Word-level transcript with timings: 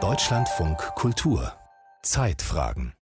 Deutschlandfunk 0.00 0.78
Kultur 0.94 1.52
Zeitfragen 2.04 2.92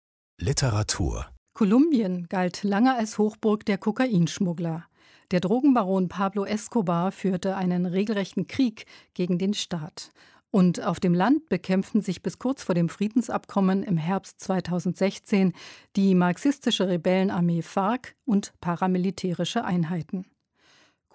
Literatur 0.40 1.26
Kolumbien 1.52 2.28
galt 2.30 2.62
lange 2.62 2.94
als 2.94 3.18
Hochburg 3.18 3.66
der 3.66 3.76
Kokainschmuggler. 3.76 4.86
Der 5.32 5.40
Drogenbaron 5.40 6.08
Pablo 6.08 6.46
Escobar 6.46 7.12
führte 7.12 7.56
einen 7.56 7.84
regelrechten 7.84 8.46
Krieg 8.46 8.86
gegen 9.12 9.36
den 9.36 9.52
Staat. 9.52 10.12
Und 10.50 10.82
auf 10.82 10.98
dem 10.98 11.12
Land 11.12 11.50
bekämpften 11.50 12.00
sich 12.00 12.22
bis 12.22 12.38
kurz 12.38 12.62
vor 12.62 12.74
dem 12.74 12.88
Friedensabkommen 12.88 13.82
im 13.82 13.98
Herbst 13.98 14.40
2016 14.40 15.52
die 15.94 16.14
marxistische 16.14 16.88
Rebellenarmee 16.88 17.60
FARC 17.60 18.14
und 18.24 18.54
paramilitärische 18.62 19.62
Einheiten. 19.62 20.24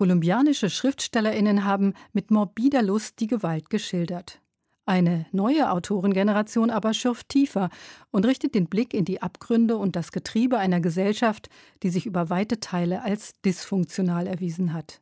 Kolumbianische 0.01 0.71
Schriftstellerinnen 0.71 1.63
haben 1.63 1.93
mit 2.11 2.31
morbider 2.31 2.81
Lust 2.81 3.19
die 3.19 3.27
Gewalt 3.27 3.69
geschildert. 3.69 4.41
Eine 4.87 5.27
neue 5.31 5.69
Autorengeneration 5.69 6.71
aber 6.71 6.95
schürft 6.95 7.29
tiefer 7.29 7.69
und 8.09 8.25
richtet 8.25 8.55
den 8.55 8.65
Blick 8.65 8.95
in 8.95 9.05
die 9.05 9.21
Abgründe 9.21 9.77
und 9.77 9.95
das 9.95 10.11
Getriebe 10.11 10.57
einer 10.57 10.81
Gesellschaft, 10.81 11.49
die 11.83 11.91
sich 11.91 12.07
über 12.07 12.31
weite 12.31 12.59
Teile 12.59 13.03
als 13.03 13.39
dysfunktional 13.45 14.25
erwiesen 14.25 14.73
hat. 14.73 15.01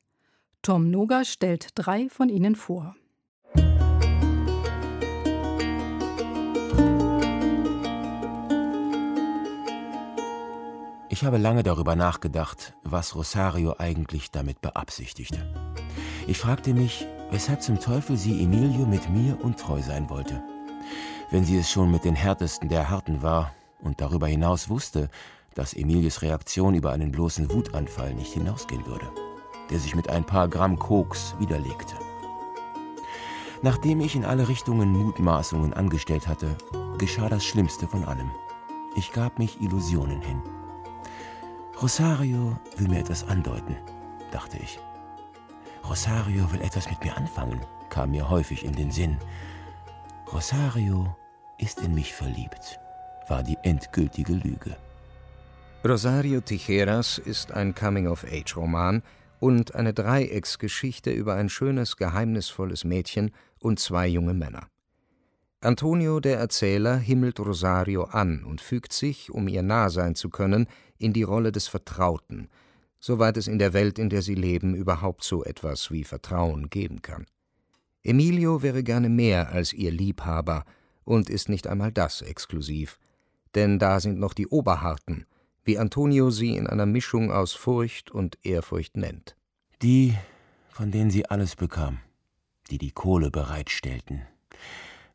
Tom 0.63 0.91
Noga 0.91 1.23
stellt 1.23 1.70
drei 1.76 2.09
von 2.09 2.27
ihnen 2.27 2.57
vor. 2.57 2.98
Ich 11.19 11.25
habe 11.25 11.37
lange 11.37 11.63
darüber 11.63 11.97
nachgedacht, 11.97 12.71
was 12.81 13.13
Rosario 13.13 13.75
eigentlich 13.77 14.31
damit 14.31 14.61
beabsichtigte. 14.61 15.53
Ich 16.27 16.37
fragte 16.37 16.73
mich, 16.73 17.05
weshalb 17.29 17.61
zum 17.61 17.77
Teufel 17.77 18.15
sie 18.15 18.41
Emilio 18.41 18.85
mit 18.85 19.09
mir 19.09 19.37
untreu 19.43 19.81
sein 19.81 20.09
wollte. 20.09 20.41
Wenn 21.29 21.43
sie 21.43 21.57
es 21.57 21.69
schon 21.69 21.91
mit 21.91 22.05
den 22.05 22.15
härtesten 22.15 22.70
der 22.70 22.89
Harten 22.89 23.21
war 23.21 23.51
und 23.81 23.99
darüber 23.99 24.27
hinaus 24.27 24.70
wusste, 24.70 25.09
dass 25.55 25.73
Emilios 25.73 26.21
Reaktion 26.21 26.73
über 26.73 26.93
einen 26.93 27.11
bloßen 27.11 27.51
Wutanfall 27.51 28.13
nicht 28.13 28.31
hinausgehen 28.31 28.85
würde, 28.85 29.11
der 29.70 29.79
sich 29.79 29.95
mit 29.95 30.09
ein 30.09 30.26
paar 30.26 30.48
Gramm 30.48 30.79
Koks 30.79 31.35
widerlegte. 31.37 31.95
Nachdem 33.61 33.99
ich 33.99 34.15
in 34.15 34.23
alle 34.23 34.48
Richtungen 34.48 34.93
Mutmaßungen 34.93 35.73
angestellt 35.73 36.29
hatte, 36.29 36.55
geschah 36.98 37.27
das 37.27 37.43
Schlimmste 37.43 37.87
von 37.89 38.05
allem. 38.05 38.31
Ich 38.95 39.11
gab 39.11 39.37
mich 39.37 39.59
Illusionen 39.59 40.21
hin. 40.21 40.41
Rosario 41.82 42.60
will 42.76 42.90
mir 42.90 42.99
etwas 42.99 43.26
andeuten, 43.30 43.77
dachte 44.32 44.58
ich. 44.58 44.80
Rosario 45.88 46.52
will 46.52 46.60
etwas 46.60 46.90
mit 46.90 47.02
mir 47.02 47.16
anfangen, 47.16 47.62
kam 47.90 48.12
mir 48.12 48.30
häufig 48.30 48.66
in 48.66 48.74
den 48.74 48.91
Sinn. 48.91 49.18
Rosario 50.34 51.16
ist 51.57 51.80
in 51.80 51.96
mich 51.96 52.13
verliebt, 52.13 52.77
war 53.30 53.44
die 53.44 53.57
endgültige 53.63 54.34
Lüge. 54.34 54.76
Rosario 55.88 56.41
Tijeras 56.41 57.18
ist 57.18 57.54
ein 57.54 57.74
Coming-of-Age-Roman 57.74 59.02
und 59.40 59.74
eine 59.74 59.94
Dreiecksgeschichte 59.94 61.12
über 61.12 61.35
ein 61.35 61.48
schönes, 61.48 61.96
geheimnisvolles 61.96 62.84
Mädchen 62.84 63.32
und 63.60 63.80
zwei 63.80 64.07
junge 64.07 64.34
Männer. 64.34 64.68
Antonio, 65.62 66.22
der 66.22 66.40
Erzähler, 66.40 66.97
himmelt 66.97 67.38
Rosario 67.38 68.06
an 68.06 68.46
und 68.46 68.62
fügt 68.62 68.94
sich, 68.94 69.29
um 69.29 69.50
ihr 69.50 69.62
nah 69.62 69.90
sein 69.90 70.16
zu 70.16 70.29
können, 70.29 70.68
in 70.97 71.12
die 71.12 71.24
Rolle 71.24 71.51
des 71.51 71.68
Vertrauten, 71.68 72.47
soweit 73.00 73.35
es 73.35 73.47
in 73.47 73.59
der 73.59 73.74
Welt, 73.74 74.00
in 74.00 74.09
der 74.09 74.22
sie 74.22 74.35
leben, 74.35 74.74
überhaupt 74.74 75.24
so 75.24 75.44
etwas 75.44 75.91
wie 75.91 76.06
Vertrauen 76.06 76.69
geben 76.69 77.01
kann. 77.01 77.25
Emilio 78.03 78.62
wäre 78.62 78.84
gerne 78.84 79.09
mehr 79.09 79.50
als 79.50 79.74
ihr 79.74 79.91
Liebhaber 79.91 80.63
und 81.03 81.29
ist 81.29 81.50
nicht 81.50 81.68
einmal 81.68 81.91
das 81.91 82.22
exklusiv, 82.22 82.97
denn 83.53 83.79
da 83.79 84.00
sind 84.00 84.18
noch 84.18 84.34
die 84.34 84.47
Oberharten, 84.47 85.25
wie 85.66 85.78
Antonio 85.78 86.29
sie 86.29 86.56
in 86.56 86.67
einer 86.67 86.85
Mischung 86.85 87.33
aus 87.33 87.51
Furcht 87.51 88.12
und 88.12 88.38
Ehrfurcht 88.44 88.95
nennt. 88.95 89.35
Die, 89.81 90.16
von 90.69 90.91
denen 90.91 91.12
sie 91.12 91.25
alles 91.25 91.57
bekam, 91.57 92.00
die 92.72 92.78
die 92.78 92.91
Kohle 92.91 93.29
bereitstellten, 93.29 94.22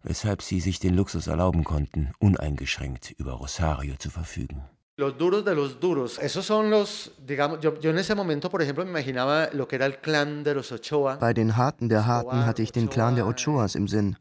weshalb 0.04 0.42
sie 0.42 0.60
sich 0.60 0.78
den 0.78 0.94
Luxus 0.94 1.26
erlauben 1.26 1.64
konnten, 1.64 2.12
uneingeschränkt 2.20 3.14
über 3.18 3.32
Rosario 3.32 3.96
zu 3.96 4.10
verfügen. 4.10 4.62
Los 4.96 5.18
duros 5.18 5.44
de 5.44 5.56
los 5.56 5.80
duros, 5.80 6.20
esos 6.20 6.46
son 6.46 6.70
los, 6.70 7.10
digamos, 7.26 7.58
yo, 7.58 7.80
yo 7.80 7.90
en 7.90 7.98
ese 7.98 8.14
momento, 8.14 8.48
por 8.48 8.62
ejemplo, 8.62 8.84
me 8.84 8.90
imaginaba 8.90 9.48
lo 9.52 9.66
que 9.66 9.74
era 9.74 9.86
el 9.86 9.98
clan 9.98 10.44
de 10.44 10.54
los 10.54 10.70
Ochoa. 10.70 11.16
Bei 11.16 11.34
den 11.34 11.56
Harten 11.56 11.88
der 11.88 12.06
Harten 12.06 12.46
hatte 12.46 12.62
ich 12.62 12.70
den 12.70 12.88
Clan 12.88 13.16
der 13.16 13.26
Ochoas 13.26 13.74
im 13.74 13.88
Sinn 13.88 14.16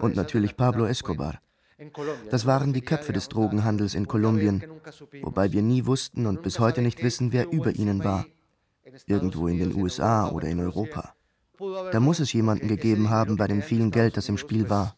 und 0.00 0.16
natürlich 0.16 0.56
Pablo 0.56 0.86
Escobar. 0.86 1.40
Das 2.30 2.44
waren 2.44 2.72
die 2.72 2.80
Köpfe 2.80 3.12
des 3.12 3.28
Drogenhandels 3.28 3.94
in 3.94 4.08
Kolumbien, 4.08 4.64
wobei 5.22 5.52
wir 5.52 5.62
nie 5.62 5.86
wussten 5.86 6.26
und 6.26 6.42
bis 6.42 6.58
heute 6.58 6.82
nicht 6.82 7.04
wissen, 7.04 7.32
wer 7.32 7.52
über 7.52 7.70
ihnen 7.76 8.02
war. 8.02 8.26
Irgendwo 9.06 9.46
in 9.46 9.58
den 9.58 9.76
USA 9.76 10.30
oder 10.30 10.48
in 10.48 10.58
Europa. 10.58 11.14
Da 11.92 12.00
muss 12.00 12.18
es 12.18 12.32
jemanden 12.32 12.66
gegeben 12.66 13.10
haben 13.10 13.36
bei 13.36 13.46
dem 13.46 13.62
vielen 13.62 13.92
Geld, 13.92 14.16
das 14.16 14.28
im 14.28 14.38
Spiel 14.38 14.70
war. 14.70 14.96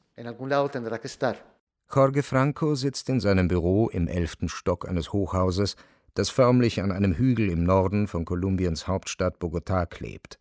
Jorge 1.94 2.24
Franco 2.24 2.74
sitzt 2.74 3.08
in 3.08 3.20
seinem 3.20 3.46
Büro 3.46 3.88
im 3.88 4.08
elften 4.08 4.48
Stock 4.48 4.88
eines 4.88 5.12
Hochhauses, 5.12 5.76
das 6.14 6.28
förmlich 6.28 6.82
an 6.82 6.90
einem 6.90 7.14
Hügel 7.14 7.48
im 7.48 7.62
Norden 7.62 8.08
von 8.08 8.24
Kolumbiens 8.24 8.88
Hauptstadt 8.88 9.38
Bogotá 9.38 9.86
klebt. 9.86 10.40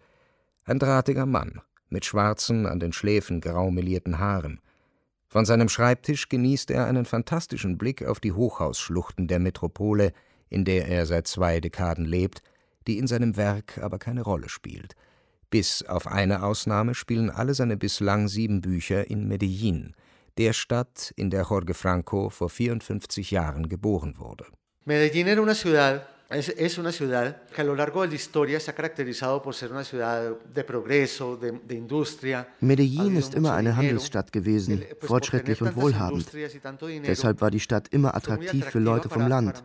Ein 0.66 0.80
drahtiger 0.80 1.28
Mann, 1.28 1.62
mit 1.90 2.06
schwarzen, 2.06 2.66
an 2.66 2.80
den 2.80 2.92
Schläfen 2.92 3.40
grau 3.40 3.70
melierten 3.70 4.18
Haaren. 4.18 4.62
Von 5.28 5.46
seinem 5.46 5.70
Schreibtisch 5.70 6.28
genießt 6.28 6.72
er 6.72 6.88
einen 6.88 7.06
fantastischen 7.06 7.78
Blick 7.78 8.04
auf 8.04 8.20
die 8.20 8.32
Hochhausschluchten 8.34 9.28
der 9.28 9.38
Metropole, 9.38 10.12
in 10.50 10.66
der 10.66 10.88
er 10.88 11.06
seit 11.06 11.28
zwei 11.28 11.60
Dekaden 11.60 12.06
lebt, 12.06 12.42
die 12.88 12.98
in 12.98 13.06
seinem 13.06 13.38
Werk 13.38 13.78
aber 13.78 14.00
keine 14.00 14.24
Rolle 14.24 14.50
spielt. 14.50 14.96
Bis 15.50 15.84
auf 15.84 16.08
eine 16.08 16.44
Ausnahme 16.44 16.94
spielen 16.94 17.30
alle 17.30 17.54
seine 17.54 17.78
bislang 17.78 18.28
sieben 18.28 18.62
Bücher 18.62 19.10
in 19.10 19.28
Medellin– 19.28 19.94
der 20.38 20.54
Stadt, 20.54 21.14
in 21.16 21.30
der 21.30 21.44
Jorge 21.50 21.74
Franco 21.74 22.30
vor 22.30 22.50
54 22.50 23.32
Jahren 23.32 23.70
geboren 23.70 24.18
wurde. 24.18 24.46
Medellín 24.86 25.28
era 25.28 25.42
una 25.42 25.54
ciudad 25.54 26.02
Es, 26.30 26.50
es, 26.50 26.78
una 26.78 26.92
ciudad 26.92 27.44
que 27.56 27.62
a 27.62 27.64
lo 27.64 27.74
largo 27.74 28.02
de 28.02 28.10
la 28.10 28.16
historia 28.16 28.60
se 28.60 28.70
ha 28.72 28.76
caracterizado 28.76 29.42
por 29.42 29.56
ser 29.56 29.72
una 29.72 29.86
ciudad 29.86 30.38
de 30.54 30.64
progreso, 30.66 31.38
de, 31.38 31.54
de 31.54 31.76
industria. 31.76 32.48
Medellín 32.60 33.16
ist 33.16 33.34
immer 33.34 33.54
eine 33.54 33.78
Handelsstadt 33.78 34.34
gewesen, 34.34 34.84
fortschrittlich 35.00 35.62
und 35.62 35.78
wohlhabend. 35.78 36.28
Deshalb 37.06 37.40
war 37.40 37.50
die 37.50 37.62
Stadt 37.62 37.88
immer 37.92 38.14
attraktiv 38.14 38.66
für 38.66 38.80
Leute 38.80 39.08
vom 39.08 39.28
Land, 39.28 39.64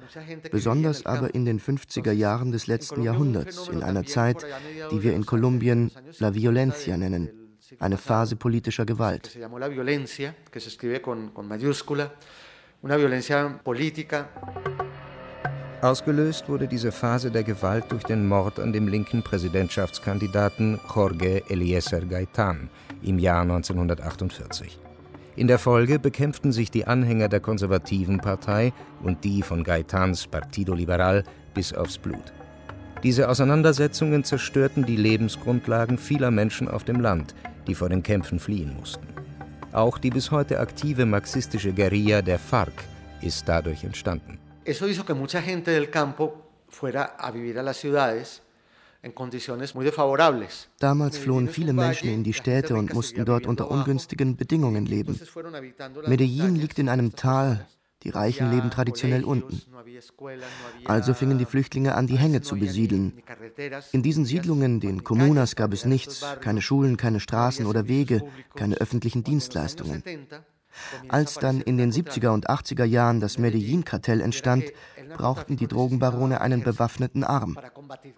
besonders 0.53 1.05
aber 1.05 1.35
in 1.35 1.45
den 1.45 1.59
50er 1.59 2.13
Jahren 2.13 2.53
des 2.53 2.69
letzten 2.69 3.03
Jahrhunderts, 3.03 3.69
in 3.69 3.83
einer 3.83 4.05
Zeit, 4.05 4.47
die 4.93 5.03
wir 5.03 5.15
in 5.15 5.27
Kolumbien 5.27 5.91
La 6.21 6.33
Violencia 6.33 6.97
nennen 6.97 7.43
eine 7.79 7.97
Phase 7.97 8.37
politischer 8.37 8.85
Gewalt. 8.85 9.37
Ausgelöst 15.83 16.49
wurde 16.49 16.69
diese 16.69 16.93
Phase 16.93 17.33
der 17.33 17.43
Gewalt 17.43 17.87
durch 17.91 18.05
den 18.05 18.29
Mord 18.29 18.61
an 18.61 18.73
dem 18.73 18.87
linken 18.87 19.25
Präsidentschaftskandidaten 19.25 20.79
Jorge 20.95 21.43
Eliezer 21.49 22.03
Gaitán 22.03 22.69
im 23.03 23.19
Jahr 23.19 23.43
1948. 23.43 24.79
In 25.35 25.49
der 25.49 25.59
Folge 25.59 25.99
bekämpften 25.99 26.53
sich 26.53 26.71
die 26.71 26.87
Anhänger 26.87 27.29
der 27.29 27.41
konservativen 27.41 28.21
Partei 28.21 28.73
und 29.03 29.25
die 29.25 29.43
von 29.43 29.65
Gaitans 29.65 30.29
Partido 30.29 30.73
Liberal 30.73 31.25
bis 31.53 31.73
aufs 31.73 31.99
Blut. 31.99 32.33
Diese 33.03 33.29
Auseinandersetzungen 33.29 34.23
zerstörten 34.23 34.87
die 34.87 34.95
Lebensgrundlagen 34.95 35.99
vieler 35.99 36.31
Menschen 36.31 36.69
auf 36.69 36.85
dem 36.85 37.01
Land, 37.01 37.35
die 37.67 37.75
vor 37.75 37.89
den 37.89 38.05
Kämpfen 38.05 38.39
fliehen 38.39 38.77
mussten. 38.79 39.09
Auch 39.73 39.99
die 39.99 40.11
bis 40.11 40.31
heute 40.31 40.61
aktive 40.61 41.07
marxistische 41.07 41.73
Guerilla 41.73 42.23
der 42.23 42.39
FARC 42.39 42.85
ist 43.21 43.49
dadurch 43.49 43.83
entstanden. 43.83 44.39
Eso 44.65 44.89
hizo 44.89 45.05
que 45.05 45.15
mucha 45.15 45.43
gente 45.43 45.71
del 45.71 45.91
campo 45.91 46.51
fuera 46.69 47.17
a 47.19 47.31
vivir 47.31 47.59
a 47.59 47.63
las 47.63 47.79
ciudades 47.79 48.43
Damals 50.79 51.19
flohen 51.19 51.49
viele 51.49 51.73
Menschen 51.73 52.09
in 52.09 52.23
die 52.23 52.33
Städte 52.33 52.77
und 52.77 52.95
mussten 52.95 53.25
dort 53.25 53.47
unter 53.47 53.69
ungünstigen 53.69 54.37
Bedingungen 54.37 54.87
leben. 54.87 55.21
Medellin 56.07 56.55
liegt 56.55 56.79
in 56.79 56.89
einem 56.89 57.17
Tal, 57.17 57.67
die 58.05 58.11
Reichen 58.11 58.51
leben 58.53 58.71
traditionell 58.71 59.25
unten. 59.25 59.61
Also 60.85 61.15
fingen 61.15 61.39
die 61.39 61.47
Flüchtlinge 61.47 61.97
an, 61.97 62.07
die 62.07 62.17
Hänge 62.17 62.43
zu 62.43 62.57
besiedeln. 62.57 63.21
In 63.91 64.05
diesen 64.05 64.25
Siedlungen, 64.25 64.79
den 64.79 65.03
Kommunas, 65.03 65.57
gab 65.57 65.73
es 65.73 65.85
nichts, 65.85 66.25
keine 66.41 66.63
Schulen, 66.63 66.97
keine 66.97 67.19
Straßen 67.19 67.67
oder 67.67 67.89
Wege, 67.89 68.23
keine 68.55 68.77
öffentlichen 68.77 69.25
Dienstleistungen. 69.25 70.05
Als 71.09 71.35
dann 71.35 71.61
in 71.61 71.79
den 71.79 71.93
70er 71.93 72.31
und 72.31 72.49
80er 72.49 72.85
Jahren 72.85 73.21
das 73.21 73.39
Medellin-Kartell 73.39 74.21
entstand, 74.21 74.65
brauchten 75.17 75.57
die 75.57 75.67
Drogenbarone 75.67 76.41
einen 76.41 76.63
bewaffneten 76.63 77.25
Arm 77.25 77.59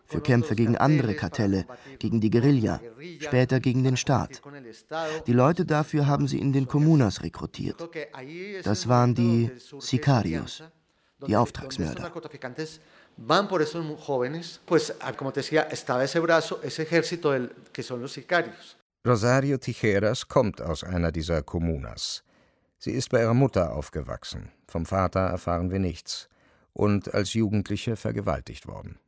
für 0.06 0.20
Kämpfe 0.20 0.54
gegen 0.54 0.76
andere 0.76 1.14
Kartelle, 1.14 1.66
gegen 1.98 2.20
die 2.20 2.30
Guerilla, 2.30 2.80
später 3.18 3.60
gegen 3.60 3.84
den 3.84 3.96
Staat. 3.96 4.42
Die 5.26 5.32
Leute 5.32 5.64
dafür 5.64 6.06
haben 6.06 6.28
sie 6.28 6.38
in 6.38 6.52
den 6.52 6.66
Comunas 6.66 7.22
rekrutiert. 7.22 7.88
Das 8.62 8.88
waren 8.88 9.14
die 9.14 9.50
Sicarios, 9.80 10.62
die 11.26 11.36
Auftragsmörder. 11.36 12.12
van 13.16 13.48
por 13.48 13.62
esos 13.62 13.84
jóvenes, 14.06 14.60
pues 14.64 14.92
como 15.16 15.32
te 15.32 15.40
decía, 15.40 15.62
estaba 15.70 16.04
ese 16.04 16.20
brazo, 16.20 16.60
ese 16.62 16.82
ejército 16.82 17.30
del, 17.30 17.52
que 17.72 17.82
son 17.82 18.00
los 18.00 18.12
sicarios. 18.12 18.76
Rosario 19.04 19.58
Tijeras 19.58 20.26
kommt 20.26 20.60
aus 20.62 20.82
einer 20.82 21.12
dieser 21.12 21.42
Kommunas. 21.42 22.24
Sie 22.84 22.90
ist 22.90 23.08
bei 23.08 23.22
ihrer 23.22 23.32
Mutter 23.32 23.75
aufgewachsen, 23.75 24.50
vom 24.69 24.84
Vater 24.84 25.20
erfahren 25.20 25.70
wir 25.70 25.78
nichts, 25.78 26.28
und 26.75 27.14
als 27.14 27.32
Jugendliche 27.32 27.96
vergewaltigt 27.96 28.66
worden. 28.66 28.98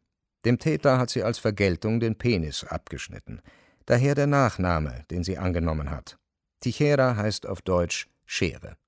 Dem 0.46 0.58
Täter 0.58 0.96
hat 0.96 1.10
sie 1.10 1.22
als 1.22 1.38
Vergeltung 1.38 2.00
den 2.00 2.16
Penis 2.16 2.64
abgeschnitten, 2.64 3.42
daher 3.84 4.14
der 4.14 4.28
Nachname, 4.28 5.04
den 5.10 5.24
sie 5.24 5.36
angenommen 5.36 5.90
hat. 5.90 6.16
Tijera 6.60 7.16
heißt 7.16 7.46
auf 7.46 7.60
Deutsch 7.60 8.08
Schere. 8.24 8.78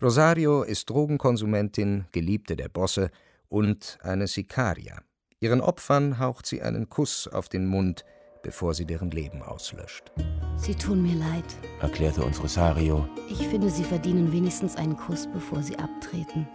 Rosario 0.00 0.62
ist 0.62 0.88
Drogenkonsumentin, 0.88 2.06
Geliebte 2.10 2.56
der 2.56 2.70
Bosse 2.70 3.10
und 3.48 3.98
eine 4.00 4.28
Sicaria. 4.28 5.02
Ihren 5.40 5.60
Opfern 5.60 6.18
haucht 6.18 6.46
sie 6.46 6.62
einen 6.62 6.88
Kuss 6.88 7.28
auf 7.28 7.50
den 7.50 7.66
Mund, 7.66 8.06
bevor 8.46 8.74
sie 8.74 8.86
deren 8.86 9.10
Leben 9.10 9.42
auslöscht. 9.42 10.12
Sie 10.56 10.76
tun 10.76 11.02
mir 11.02 11.16
leid, 11.16 11.44
erklärte 11.80 12.24
uns 12.24 12.40
Rosario. 12.40 13.04
Ich 13.28 13.44
finde, 13.48 13.68
Sie 13.68 13.82
verdienen 13.82 14.32
wenigstens 14.32 14.76
einen 14.76 14.96
Kuss, 14.96 15.26
bevor 15.26 15.64
Sie 15.64 15.76
abtreten. 15.76 16.46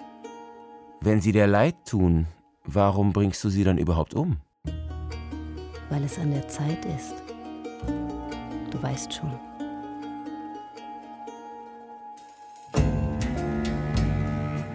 Wenn 1.02 1.20
sie 1.20 1.34
dir 1.34 1.48
leid 1.48 1.76
tun, 1.86 2.28
warum 2.64 3.12
bringst 3.12 3.44
du 3.44 3.50
sie 3.50 3.66
dann 3.66 3.78
überhaupt 3.78 4.14
um? 4.14 4.38
Weil 5.90 6.06
es 6.06 6.18
an 6.18 6.32
der 6.32 6.48
Zeit 6.48 6.86
ist. 6.86 7.14
Du 8.72 8.82
weißt 8.82 9.14
schon. 9.14 9.34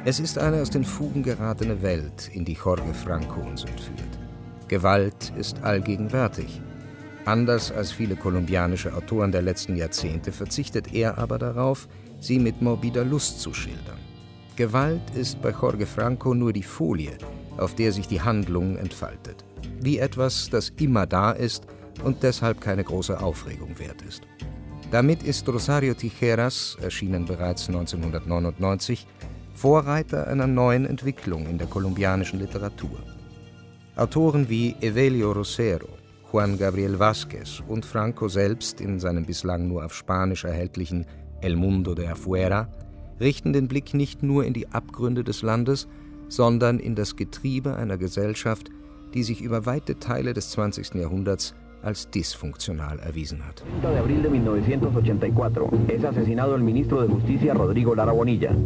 Es 0.05 0.21
ist 0.21 0.37
eine 0.37 0.61
aus 0.61 0.69
den 0.69 0.85
Fugen 0.85 1.23
geratene 1.23 1.81
Welt, 1.81 2.31
in 2.35 2.45
die 2.45 2.53
Jorge 2.53 2.93
Franco 2.93 3.41
uns 3.41 3.65
entführt. 3.65 4.19
Gewalt 4.69 5.33
ist 5.39 5.63
allgegenwärtig. 5.63 6.61
Anders 7.27 7.73
als 7.73 7.91
viele 7.91 8.15
kolumbianische 8.15 8.95
Autoren 8.95 9.33
der 9.33 9.43
letzten 9.43 9.77
Jahrzehnte 9.77 10.31
verzichtet 10.31 10.95
er 10.95 11.19
aber 11.19 11.39
darauf, 11.39 11.89
sie 12.21 12.39
mit 12.39 12.63
morbider 12.63 13.05
Lust 13.05 13.41
zu 13.41 13.53
schildern. 13.53 13.99
Gewalt 14.55 15.03
ist 15.15 15.43
bei 15.43 15.51
Jorge 15.51 15.87
Franco 15.87 16.35
nur 16.35 16.53
die 16.53 16.63
Folie, 16.63 17.19
auf 17.57 17.75
der 17.75 17.91
sich 17.91 18.07
die 18.07 18.23
Handlung 18.23 18.77
entfaltet. 18.77 19.45
Wie 19.81 19.99
etwas, 19.99 20.49
das 20.51 20.71
immer 20.79 21.05
da 21.05 21.33
ist 21.33 21.67
und 22.05 22.23
deshalb 22.23 22.61
keine 22.61 22.85
große 22.85 23.19
Aufregung 23.21 23.77
wert 23.77 24.03
ist. 24.03 24.23
Damit 24.93 25.25
ist 25.25 25.49
Rosario 25.49 25.95
Tijeras, 25.95 26.77
erschienen 26.81 27.25
bereits 27.25 27.67
1999, 27.67 29.05
Vorreiter 29.53 30.29
einer 30.29 30.47
neuen 30.47 30.87
Entwicklung 30.87 31.47
in 31.47 31.59
der 31.59 31.67
kolumbianischen 31.67 32.39
Literatur. 32.39 32.99
Autoren 33.97 34.49
wie 34.49 34.77
Evelio 34.81 35.33
Rosero, 35.33 35.89
Juan 36.37 36.59
Gabriel 36.59 37.01
Vázquez 37.01 37.63
und 37.67 37.87
Franco 37.87 38.29
selbst 38.29 38.83
in 38.83 39.01
seinem 39.01 39.25
bislang 39.25 39.69
nur 39.69 39.83
auf 39.87 39.95
Spanisch 39.95 40.45
erhältlichen 40.45 41.07
El 41.41 41.57
Mundo 41.57 41.95
de 41.95 42.09
Afuera 42.09 42.69
richten 43.19 43.55
den 43.55 43.69
Blick 43.69 43.95
nicht 43.95 44.23
nur 44.23 44.45
in 44.45 44.53
die 44.53 44.69
Abgründe 44.69 45.25
des 45.25 45.41
Landes, 45.41 45.89
sondern 46.29 46.79
in 46.79 46.95
das 46.95 47.17
Getriebe 47.17 47.77
einer 47.77 47.97
Gesellschaft, 47.97 48.69
die 49.15 49.23
sich 49.23 49.41
über 49.41 49.65
weite 49.65 49.99
Teile 49.99 50.35
des 50.35 50.51
20. 50.51 50.97
Jahrhunderts 50.97 51.55
als 51.81 52.11
dysfunktional 52.11 52.99
erwiesen 52.99 53.43
hat. 53.47 53.65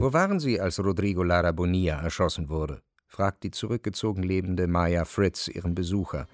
Wo 0.00 0.12
waren 0.12 0.40
Sie, 0.40 0.60
als 0.60 0.84
Rodrigo 0.84 1.22
Lara 1.22 1.52
Bonilla 1.52 2.02
erschossen 2.02 2.48
wurde? 2.48 2.80
fragt 3.06 3.44
die 3.44 3.52
zurückgezogen 3.52 4.24
lebende 4.24 4.66
Maya 4.66 5.04
Fritz 5.04 5.46
ihren 5.46 5.76
Besucher, 5.76 6.26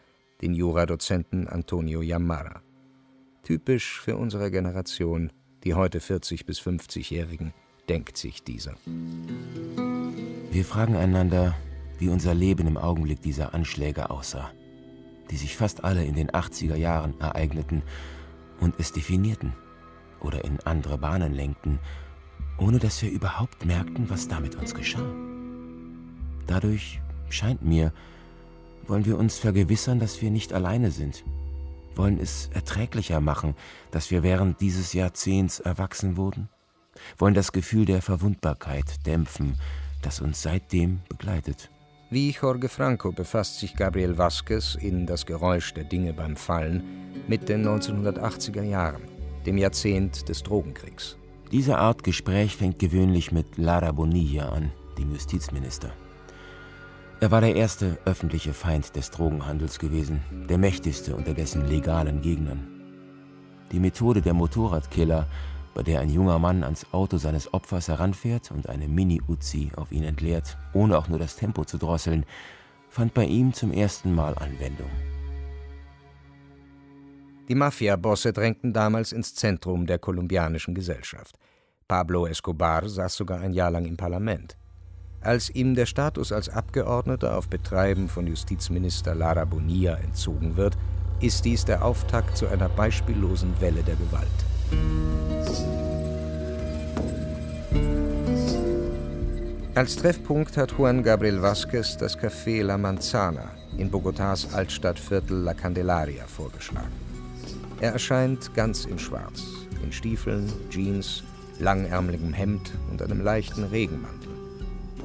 den 0.47 0.55
Juradozenten 0.55 1.49
Antonio 1.49 2.03
Yamara. 2.03 2.63
Typisch 3.43 4.01
für 4.01 4.17
unsere 4.17 4.51
Generation, 4.51 5.33
die 5.65 5.75
heute 5.75 5.99
40- 5.99 6.47
bis 6.47 6.61
50-Jährigen, 6.61 7.53
denkt 7.89 8.17
sich 8.17 8.45
dieser. 8.45 8.77
Wir 10.53 10.65
fragen 10.65 10.95
einander, 10.97 11.57
wie 11.99 12.09
unser 12.09 12.33
Leben 12.33 12.67
im 12.69 12.77
Augenblick 12.77 13.21
dieser 13.23 13.55
Anschläge 13.55 14.11
aussah 14.11 14.53
die 15.31 15.37
sich 15.37 15.57
fast 15.57 15.85
alle 15.85 16.05
in 16.05 16.15
den 16.15 16.31
80er 16.31 16.77
Jahren 16.77 17.19
ereigneten 17.21 17.83
und 18.61 18.75
es 18.79 18.93
definierten 18.93 19.53
oder 20.21 20.45
in 20.45 20.61
andere 20.61 20.99
Bahnen 20.99 21.35
lenkten, 21.35 21.79
ohne 22.59 22.79
dass 22.79 23.03
wir 23.03 23.11
überhaupt 23.11 23.65
merkten, 23.67 24.09
was 24.09 24.29
damit 24.29 24.55
uns 24.55 24.75
geschah. 24.75 25.15
Dadurch 26.47 27.01
scheint 27.29 27.63
mir, 27.63 27.93
wollen 28.89 29.07
wir 29.07 29.19
uns 29.19 29.39
vergewissern, 29.39 29.99
dass 30.01 30.21
wir 30.23 30.31
nicht 30.31 30.53
alleine 30.53 30.91
sind, 30.91 31.25
wollen 31.95 32.19
es 32.21 32.51
erträglicher 32.53 33.21
machen, 33.21 33.55
dass 33.91 34.11
wir 34.11 34.23
während 34.23 34.61
dieses 34.61 34.93
Jahrzehnts 34.93 35.61
erwachsen 35.61 36.17
wurden, 36.17 36.49
wollen 37.19 37.35
das 37.35 37.53
Gefühl 37.53 37.85
der 37.85 38.03
Verwundbarkeit 38.03 39.07
dämpfen, 39.07 39.57
das 40.03 40.21
uns 40.21 40.43
seitdem 40.43 41.01
begleitet. 41.09 41.71
Wie 42.09 42.31
Jorge 42.31 42.69
Franco 42.69 43.11
befasst 43.11 43.59
sich 43.59 43.75
Gabriel 43.75 44.17
Vázquez 44.17 44.77
in 44.77 45.07
Das 45.07 45.27
Geräusch 45.27 45.75
der 45.75 45.85
Dinge 45.85 46.13
beim 46.13 46.37
Fallen 46.37 46.85
mit 47.27 47.49
den 47.49 47.67
1980er 47.67 48.63
Jahren, 48.63 49.03
dem 49.45 49.59
Jahrzehnt 49.59 50.29
des 50.29 50.43
Drogenkriegs. 50.45 51.17
Diese 51.51 51.79
Art 51.79 52.05
Gespräch 52.05 52.57
fängt 52.57 52.79
gewöhnlich 52.79 53.33
mit 53.33 53.57
Lara 53.57 53.91
Bonilla 53.91 54.51
an, 54.51 54.71
dem 54.99 55.13
Justizminister. 55.13 55.93
Er 57.19 57.31
war 57.31 57.41
der 57.41 57.57
erste 57.57 57.99
öffentliche 58.05 58.53
Feind 58.53 58.95
des 58.95 59.11
Drogenhandels 59.11 59.79
gewesen, 59.79 60.21
der 60.51 60.59
mächtigste 60.59 61.17
unter 61.17 61.33
dessen 61.33 61.67
legalen 61.67 62.21
Gegnern. 62.21 62.67
Die 63.73 63.81
Methode 63.81 64.21
der 64.21 64.35
Motorradkiller 64.35 65.27
bei 65.77 65.83
der 65.83 66.01
ein 66.01 66.09
junger 66.09 66.39
Mann 66.39 66.65
ans 66.65 66.87
Auto 66.93 67.19
seines 67.19 67.53
Opfers 67.53 67.89
heranfährt 67.89 68.51
und 68.51 68.67
eine 68.67 68.89
Mini-Uzi 68.89 69.73
auf 69.77 69.93
ihn 69.93 70.05
entleert, 70.05 70.57
ohne 70.73 70.97
auch 70.97 71.09
nur 71.09 71.19
das 71.19 71.37
Tempo 71.37 71.67
zu 71.67 71.77
drosseln, 71.77 72.25
fand 72.89 73.13
bei 73.13 73.27
ihm 73.27 73.53
zum 73.53 73.73
ersten 73.73 74.15
Mal 74.15 74.35
Anwendung. 74.39 74.91
Die 77.49 77.55
Mafia-Bosse 77.55 78.33
drängten 78.33 78.73
damals 78.73 79.13
ins 79.13 79.35
Zentrum 79.35 79.87
der 79.87 79.99
kolumbianischen 79.99 80.75
Gesellschaft. 80.75 81.39
Pablo 81.87 82.27
Escobar 82.27 82.89
saß 82.89 83.15
sogar 83.15 83.41
ein 83.41 83.53
Jahr 83.53 83.71
lang 83.71 83.85
im 83.85 83.99
Parlament. 83.99 84.57
Als 85.27 85.51
ihm 85.51 85.75
der 85.75 85.87
Status 85.87 86.31
als 86.31 86.49
Abgeordneter 86.49 87.37
auf 87.37 87.49
Betreiben 87.49 88.09
von 88.09 88.29
Justizminister 88.29 89.13
Lara 89.13 89.45
Bonilla 89.45 89.97
entzogen 89.97 90.57
wird, 90.57 90.79
ist 91.21 91.45
dies 91.45 91.65
der 91.65 91.85
Auftakt 91.85 92.37
zu 92.37 92.47
einer 92.47 92.69
beispiellosen 92.69 93.61
Welle 93.61 93.83
der 93.83 93.97
Gewalt. 93.97 94.29
Als 99.75 99.97
Treffpunkt 99.97 100.57
hat 100.57 100.71
Juan 100.79 101.03
Gabriel 101.03 101.41
Vázquez 101.43 101.99
das 101.99 102.17
Café 102.17 102.63
La 102.63 102.79
Manzana 102.79 103.51
in 103.79 103.91
Bogotás 103.91 104.55
Altstadtviertel 104.55 105.39
La 105.39 105.55
Candelaria 105.55 106.25
vorgeschlagen. 106.29 106.93
Er 107.81 107.95
erscheint 107.95 108.55
ganz 108.55 108.85
in 108.85 109.01
Schwarz, 109.01 109.43
in 109.83 109.91
Stiefeln, 109.91 110.53
Jeans, 110.71 111.25
langärmeligem 111.59 112.33
Hemd 112.33 112.71
und 112.93 113.03
einem 113.03 113.23
leichten 113.23 113.65
Regenmantel. 113.65 114.26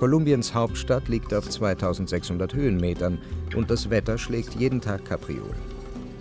Kolumbiens 0.01 0.55
Hauptstadt 0.55 1.09
liegt 1.09 1.31
auf 1.31 1.47
2600 1.47 2.55
Höhenmetern 2.55 3.19
und 3.55 3.69
das 3.69 3.91
Wetter 3.91 4.17
schlägt 4.17 4.55
jeden 4.55 4.81
Tag 4.81 5.05
Kapriolen. 5.05 5.53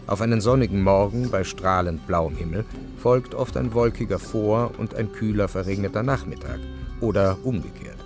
Auf 0.06 0.20
einen 0.20 0.42
sonnigen 0.42 0.82
Morgen 0.82 1.30
bei 1.30 1.44
strahlend 1.44 2.06
blauem 2.06 2.36
Himmel 2.36 2.66
folgt 2.98 3.34
oft 3.34 3.56
ein 3.56 3.72
wolkiger 3.72 4.18
Vor- 4.18 4.72
und 4.76 4.96
ein 4.96 5.10
kühler, 5.12 5.48
verregneter 5.48 6.02
Nachmittag 6.02 6.60
oder 7.00 7.38
umgekehrt. 7.42 7.96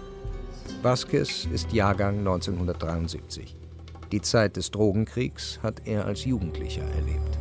Vasquez 0.81 1.49
ist 1.53 1.73
Jahrgang 1.73 2.19
1973. 2.19 3.57
Die 4.13 4.21
Zeit 4.21 4.57
des 4.57 4.71
Drogenkriegs 4.71 5.59
hat 5.61 5.83
er 5.87 6.05
als 6.05 6.25
Jugendlicher 6.25 6.85
erlebt. 6.85 7.37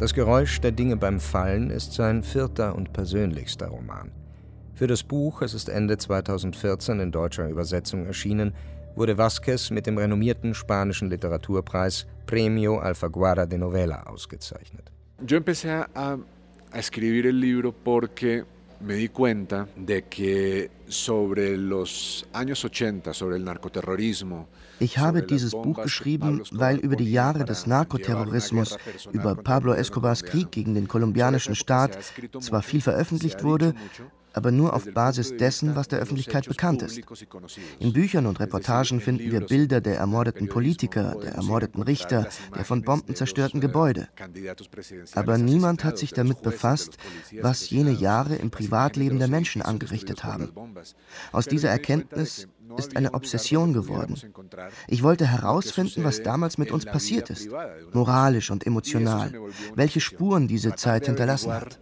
Das 0.00 0.14
Geräusch 0.14 0.62
der 0.62 0.72
Dinge 0.72 0.96
beim 0.96 1.20
Fallen 1.20 1.68
ist 1.68 1.92
sein 1.92 2.22
vierter 2.22 2.74
und 2.74 2.94
persönlichster 2.94 3.66
Roman. 3.66 4.10
Für 4.82 4.88
das 4.88 5.04
Buch, 5.04 5.42
es 5.42 5.54
ist 5.54 5.68
Ende 5.68 5.96
2014 5.96 6.98
in 6.98 7.12
deutscher 7.12 7.48
Übersetzung 7.48 8.04
erschienen, 8.04 8.52
wurde 8.96 9.16
Vasquez 9.16 9.70
mit 9.70 9.86
dem 9.86 9.96
renommierten 9.96 10.54
spanischen 10.54 11.08
Literaturpreis 11.08 12.04
Premio 12.26 12.80
Alfaguara 12.80 13.46
de 13.46 13.58
Novela 13.58 14.02
ausgezeichnet. 14.08 14.90
Yo 15.24 15.36
empecé 15.36 15.70
a, 15.70 15.86
a 15.94 16.18
escribir 16.76 17.26
el 17.26 17.38
libro 17.38 17.72
porque 17.72 18.44
me 18.80 18.94
di 18.94 19.08
cuenta 19.08 19.68
de 19.76 20.02
que 20.02 20.68
sobre 20.88 21.56
los 21.56 22.26
años 22.32 22.64
80, 22.64 23.14
sobre 23.14 23.36
el 23.36 23.44
narcoterrorismo, 23.44 24.48
ich 24.80 24.98
habe 24.98 25.22
dieses 25.22 25.52
Buch 25.52 25.80
geschrieben, 25.80 26.42
weil 26.50 26.78
über 26.78 26.96
die 26.96 27.12
Jahre 27.12 27.44
des 27.44 27.68
Narkoterrorismus, 27.68 28.76
über 29.12 29.36
Pablo 29.36 29.74
Escobars 29.74 30.24
Krieg 30.24 30.50
gegen 30.50 30.74
den 30.74 30.88
kolumbianischen 30.88 31.54
Staat 31.54 31.96
zwar 32.40 32.62
viel 32.62 32.80
veröffentlicht 32.80 33.44
wurde, 33.44 33.74
aber 34.32 34.50
nur 34.50 34.74
auf 34.74 34.92
Basis 34.92 35.36
dessen, 35.36 35.76
was 35.76 35.88
der 35.88 35.98
Öffentlichkeit 35.98 36.46
bekannt 36.46 36.82
ist. 36.82 37.00
In 37.78 37.92
Büchern 37.92 38.26
und 38.26 38.40
Reportagen 38.40 39.00
finden 39.00 39.30
wir 39.30 39.40
Bilder 39.40 39.80
der 39.80 39.96
ermordeten 39.96 40.48
Politiker, 40.48 41.16
der 41.22 41.32
ermordeten 41.32 41.82
Richter, 41.82 42.28
der 42.54 42.64
von 42.64 42.82
Bomben 42.82 43.14
zerstörten 43.14 43.60
Gebäude. 43.60 44.08
Aber 45.14 45.38
niemand 45.38 45.84
hat 45.84 45.98
sich 45.98 46.12
damit 46.12 46.42
befasst, 46.42 46.96
was 47.40 47.70
jene 47.70 47.92
Jahre 47.92 48.36
im 48.36 48.50
Privatleben 48.50 49.18
der 49.18 49.28
Menschen 49.28 49.62
angerichtet 49.62 50.24
haben. 50.24 50.50
Aus 51.32 51.46
dieser 51.46 51.70
Erkenntnis 51.70 52.48
ist 52.76 52.96
eine 52.96 53.14
Obsession 53.14 53.72
geworden. 53.72 54.16
Ich 54.88 55.02
wollte 55.02 55.26
herausfinden, 55.26 56.04
was 56.04 56.22
damals 56.22 56.58
mit 56.58 56.70
uns 56.70 56.84
passiert 56.84 57.30
ist, 57.30 57.50
moralisch 57.92 58.50
und 58.50 58.66
emotional, 58.66 59.32
welche 59.74 60.00
Spuren 60.00 60.48
diese 60.48 60.74
Zeit 60.74 61.06
hinterlassen 61.06 61.52
hat. 61.52 61.80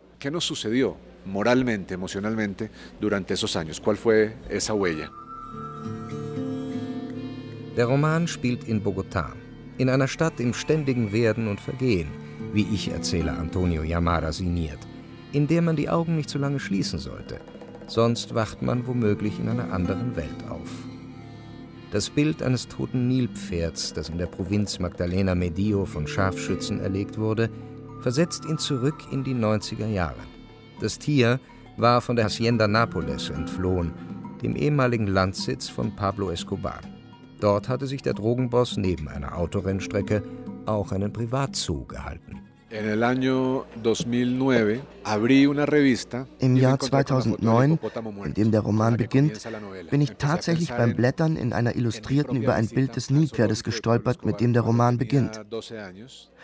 Moralmente, 1.25 1.95
emocionalmente, 1.95 2.71
durante 3.01 3.35
esos 3.35 3.57
años? 3.57 3.81
¿Cuál 3.81 3.97
fue 3.97 4.37
esa 4.49 4.75
huella? 4.75 5.11
Der 7.77 7.87
Roman 7.87 8.27
spielt 8.27 8.65
in 8.65 8.83
Bogotá, 8.83 9.33
in 9.79 9.89
einer 9.89 10.09
Stadt 10.09 10.41
im 10.41 10.53
ständigen 10.53 11.13
Werden 11.13 11.49
und 11.49 11.61
Vergehen, 11.61 12.09
wie 12.53 12.67
ich 12.73 12.91
erzähle 12.91 13.33
Antonio 13.33 13.83
Yamara 13.83 14.33
signiert, 14.33 14.79
in 15.33 15.47
der 15.47 15.63
man 15.63 15.77
die 15.77 15.89
Augen 15.89 16.17
nicht 16.17 16.29
zu 16.29 16.39
lange 16.39 16.61
schließen 16.61 16.99
sollte, 16.99 17.41
sonst 17.87 18.35
wacht 18.35 18.61
man 18.61 18.87
womöglich 18.87 19.39
in 19.39 19.49
einer 19.49 19.73
anderen 19.73 20.17
Welt 20.17 20.49
auf. 20.49 20.71
Das 21.93 22.09
Bild 22.11 22.43
eines 22.43 22.69
toten 22.69 23.09
Nilpferds, 23.09 23.93
das 23.93 24.11
in 24.11 24.19
der 24.19 24.27
Provinz 24.27 24.79
Magdalena 24.79 25.35
Medio 25.35 25.85
von 25.85 26.07
Scharfschützen 26.07 26.81
erlegt 26.81 27.19
wurde, 27.19 27.51
versetzt 28.01 28.45
ihn 28.45 28.59
zurück 28.59 28.97
in 29.11 29.25
die 29.25 29.35
90er 29.35 29.89
Jahre. 29.89 30.30
Das 30.81 30.99
Tier 30.99 31.39
war 31.77 32.01
von 32.01 32.17
der 32.17 32.25
Hacienda 32.25 32.65
Nápoles 32.65 33.31
entflohen, 33.31 33.93
dem 34.43 34.57
ehemaligen 34.57 35.07
Landsitz 35.07 35.69
von 35.69 35.95
Pablo 35.95 36.31
Escobar. 36.31 36.81
Dort 37.41 37.69
hatte 37.69 37.87
sich 37.87 38.03
der 38.03 38.15
Drogenboss 38.15 38.77
neben 38.79 39.09
einer 39.09 39.37
Autorennstrecke 39.37 40.23
auch 40.67 40.93
einen 40.93 41.13
Privatzoo 41.13 41.85
gehalten. 41.85 42.41
Im 46.39 46.57
Jahr 46.57 46.79
2009, 46.79 47.79
in 48.25 48.35
dem 48.35 48.53
der 48.53 48.61
Roman 48.61 48.97
beginnt, 48.97 49.49
bin 49.91 50.01
ich 50.01 50.13
tatsächlich 50.17 50.71
beim 50.71 50.95
Blättern 50.95 51.35
in 51.35 51.53
einer 51.53 51.75
Illustrierten 51.75 52.41
über 52.41 52.55
ein 52.55 52.69
Bild 52.69 52.95
des 52.95 53.11
Nilpferdes 53.11 53.65
gestolpert, 53.65 54.25
mit 54.25 54.41
dem 54.41 54.53
der 54.53 54.63
Roman 54.63 54.99
beginnt. 54.99 55.41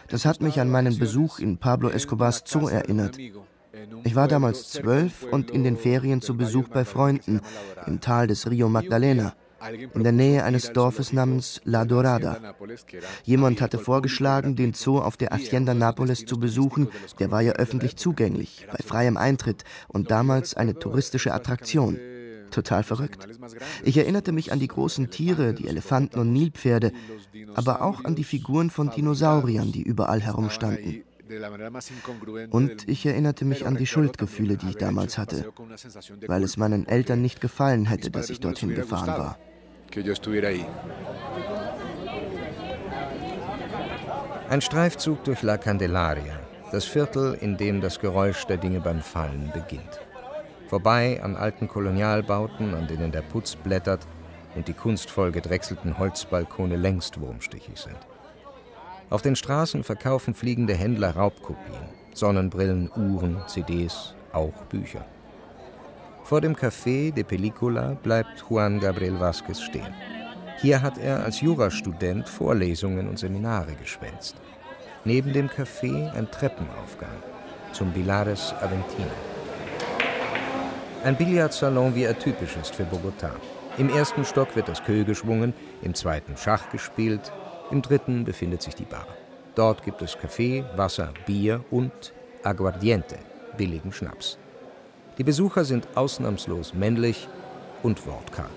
Das 0.09 0.26
hat 0.26 0.43
mich 0.43 0.61
an 0.61 0.69
meinen 0.69 0.99
Besuch 0.99 1.38
in 1.38 1.59
Pablo 1.59 1.90
Escobars 1.90 2.43
Zoo 2.45 2.66
erinnert. 2.66 3.16
Ich 4.04 4.14
war 4.14 4.28
damals 4.28 4.71
zwölf 4.71 5.25
und 5.30 5.50
in 5.50 5.64
den 5.64 5.76
Ferien 5.76 6.23
zu 6.23 6.37
Besuch 6.37 6.68
bei 6.68 6.85
Freunden 6.85 7.40
im 7.87 8.00
Tal 8.00 8.26
des 8.26 8.50
Rio 8.50 8.68
Magdalena 8.68 9.35
in 9.95 10.02
der 10.02 10.12
Nähe 10.12 10.45
eines 10.45 10.73
Dorfes 10.73 11.12
namens 11.12 11.61
La 11.64 11.85
Dorada. 11.85 12.54
Jemand 13.25 13.61
hatte 13.61 13.78
vorgeschlagen, 13.78 14.56
den 14.56 14.75
Zoo 14.75 14.99
auf 14.99 15.16
der 15.16 15.30
Hacienda 15.30 15.73
Nápoles 15.73 16.26
zu 16.26 16.38
besuchen. 16.38 16.88
Der 17.18 17.30
war 17.30 17.40
ja 17.40 17.52
öffentlich 17.52 17.97
zugänglich, 17.97 18.66
bei 18.71 18.78
freiem 18.85 19.16
Eintritt 19.16 19.64
und 19.88 20.11
damals 20.11 20.54
eine 20.54 20.78
touristische 20.78 21.33
Attraktion. 21.33 21.99
Total 22.50 22.85
verrückt. 22.85 23.26
Ich 23.83 23.97
erinnerte 23.97 24.30
mich 24.30 24.52
an 24.52 24.61
die 24.61 24.68
großen 24.68 25.11
Tiere, 25.11 25.52
die 25.52 25.66
Elefanten 25.66 26.18
und 26.21 26.33
Nilpferde, 26.33 26.92
aber 27.54 27.83
auch 27.83 28.04
an 28.04 28.14
die 28.14 28.25
Figuren 28.25 28.71
von 28.71 28.90
Dinosauriern, 28.90 29.73
die 29.73 29.83
überall 29.83 30.21
herumstanden. 30.21 31.02
Und 32.50 32.88
ich 32.88 33.06
erinnerte 33.06 33.45
mich 33.45 33.66
an 33.66 33.76
die 33.76 33.87
Schuldgefühle, 33.87 34.56
die 34.56 34.71
ich 34.71 34.76
damals 34.76 35.18
hatte, 35.18 35.52
weil 36.26 36.42
es 36.42 36.56
meinen 36.56 36.87
Eltern 36.87 37.23
nicht 37.23 37.40
gefallen 37.40 37.87
hätte, 37.87 38.11
dass 38.11 38.30
ich 38.30 38.40
dorthin 38.40 38.75
gefahren 38.75 39.09
war. 39.09 39.38
Ein 44.49 44.61
Streifzug 44.61 45.25
durch 45.25 45.42
La 45.42 45.59
Candelaria, 45.59 46.38
das 46.71 46.85
Viertel, 46.85 47.35
in 47.40 47.56
dem 47.56 47.80
das 47.80 47.99
Geräusch 47.99 48.45
der 48.45 48.59
Dinge 48.59 48.80
beim 48.80 49.00
Fallen 49.00 49.50
beginnt. 49.52 50.00
Vorbei 50.68 51.23
an 51.23 51.37
alten 51.37 51.68
Kolonialbauten, 51.68 52.75
an 52.75 52.87
denen 52.87 53.12
der 53.12 53.23
Putz 53.23 53.56
blättert 53.56 54.06
und 54.54 54.68
die 54.68 54.73
kunstvoll 54.73 55.33
gedrechselten 55.33 55.99
Holzbalkone 55.99 56.76
längst 56.76 57.21
wurmstichig 57.21 57.78
sind. 57.78 57.97
Auf 59.09 59.23
den 59.23 59.37
Straßen 59.37 59.85
verkaufen 59.85 60.35
fliegende 60.35 60.75
Händler 60.75 61.15
Raubkopien, 61.15 61.89
Sonnenbrillen, 62.13 62.91
Uhren, 62.97 63.41
CDs, 63.47 64.15
auch 64.33 64.65
Bücher. 64.69 65.05
Vor 66.25 66.41
dem 66.41 66.57
Café 66.57 67.13
de 67.13 67.23
Película 67.23 67.97
bleibt 68.03 68.45
Juan 68.51 68.81
Gabriel 68.81 69.17
Vázquez 69.17 69.61
stehen. 69.61 69.95
Hier 70.61 70.83
hat 70.83 70.99
er 70.99 71.23
als 71.23 71.41
Jurastudent 71.41 72.29
Vorlesungen 72.29 73.09
und 73.09 73.19
Seminare 73.19 73.75
geschwänzt. 73.75 74.35
Neben 75.05 75.33
dem 75.33 75.49
Café 75.49 76.13
ein 76.15 76.29
Treppenaufgang 76.29 77.23
zum 77.73 77.93
Bilares 77.93 78.55
Aventino. 78.61 79.07
Ein 81.05 81.17
Billardsalon, 81.17 81.95
wie 81.95 82.03
er 82.03 82.19
typisch 82.19 82.57
ist 82.61 82.75
für 82.75 82.83
Bogotá. 82.83 83.31
Im 83.79 83.89
ersten 83.89 84.25
Stock 84.25 84.57
wird 84.57 84.67
das 84.67 84.83
Kö 84.83 85.05
geschwungen, 85.05 85.55
im 85.83 85.95
zweiten 85.95 86.37
Schach 86.37 86.71
gespielt, 86.71 87.31
im 87.70 87.82
dritten 87.82 88.25
befindet 88.25 88.62
sich 88.62 88.75
die 88.75 88.85
Bar. 88.85 89.06
Dort 89.54 89.82
gibt 89.82 90.02
es 90.02 90.18
Kaffee, 90.18 90.64
Wasser, 90.76 91.12
Bier 91.26 91.64
und 91.70 92.12
Aguardiente, 92.42 93.16
billigen 93.56 93.92
Schnaps. 93.92 94.38
Die 95.18 95.25
Besucher 95.25 95.64
sind 95.64 95.88
ausnahmslos 95.94 96.75
männlich 96.75 97.26
und 97.82 98.06
wortkarg. 98.06 98.50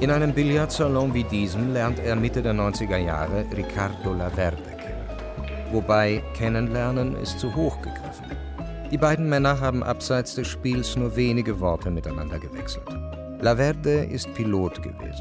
In 0.00 0.10
einem 0.10 0.32
Billardsalon 0.32 1.12
wie 1.12 1.24
diesem 1.24 1.74
lernt 1.74 1.98
er 1.98 2.16
Mitte 2.16 2.40
der 2.40 2.54
90er 2.54 2.96
Jahre 2.96 3.44
Ricardo 3.54 4.14
Laverde 4.14 4.62
kennen. 4.62 5.08
Wobei 5.72 6.22
kennenlernen 6.34 7.16
ist 7.16 7.38
zu 7.38 7.54
hoch 7.54 7.82
gegriffen. 7.82 8.30
Die 8.90 8.98
beiden 8.98 9.28
Männer 9.28 9.60
haben 9.60 9.82
abseits 9.82 10.36
des 10.36 10.48
Spiels 10.48 10.96
nur 10.96 11.14
wenige 11.16 11.60
Worte 11.60 11.90
miteinander 11.90 12.38
gewechselt. 12.38 12.88
Laverde 13.40 14.04
ist 14.04 14.32
Pilot 14.34 14.82
gewesen 14.82 15.19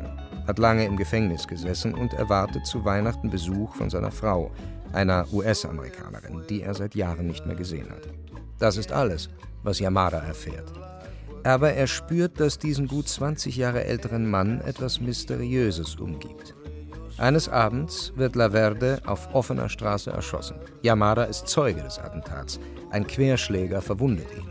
hat 0.50 0.58
lange 0.58 0.84
im 0.84 0.98
Gefängnis 0.98 1.48
gesessen 1.48 1.94
und 1.94 2.14
erwartet 2.14 2.66
zu 2.66 2.84
Weihnachten 2.84 3.30
Besuch 3.30 3.76
von 3.76 3.92
seiner 3.92 4.10
Frau, 4.10 4.50
einer 4.92 5.28
US-Amerikanerin, 5.32 6.42
die 6.50 6.64
er 6.64 6.74
seit 6.74 6.96
Jahren 6.96 7.28
nicht 7.28 7.46
mehr 7.46 7.56
gesehen 7.56 7.88
hat. 7.92 8.10
Das 8.58 8.76
ist 8.76 8.92
alles, 8.92 9.30
was 9.62 9.78
Yamada 9.78 10.18
erfährt. 10.18 10.74
Aber 11.44 11.74
er 11.74 11.86
spürt, 11.86 12.40
dass 12.40 12.58
diesen 12.58 12.88
gut 12.88 13.08
20 13.08 13.58
Jahre 13.58 13.84
älteren 13.84 14.28
Mann 14.28 14.60
etwas 14.62 15.00
Mysteriöses 15.00 15.98
umgibt. 15.98 16.56
Eines 17.20 17.48
Abends 17.48 18.12
wird 18.16 18.36
Laverde 18.36 19.02
auf 19.06 19.30
offener 19.36 19.70
Straße 19.70 20.10
erschossen. 20.10 20.56
Yamada 20.82 21.26
ist 21.26 21.48
Zeuge 21.48 21.84
des 21.84 22.00
Attentats. 22.00 22.60
Ein 22.90 23.06
Querschläger 23.06 23.84
verwundet 23.84 24.28
ihn. 24.36 24.50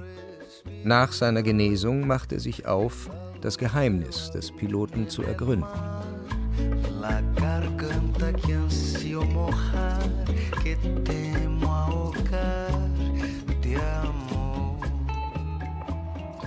Nach 0.85 1.11
seiner 1.11 1.43
Genesung 1.43 2.07
macht 2.07 2.31
er 2.31 2.39
sich 2.39 2.67
auf, 2.67 3.11
das 3.41 3.59
Geheimnis 3.59 4.31
des 4.31 4.51
Piloten 4.51 5.09
zu 5.09 5.23
ergründen. 5.23 5.67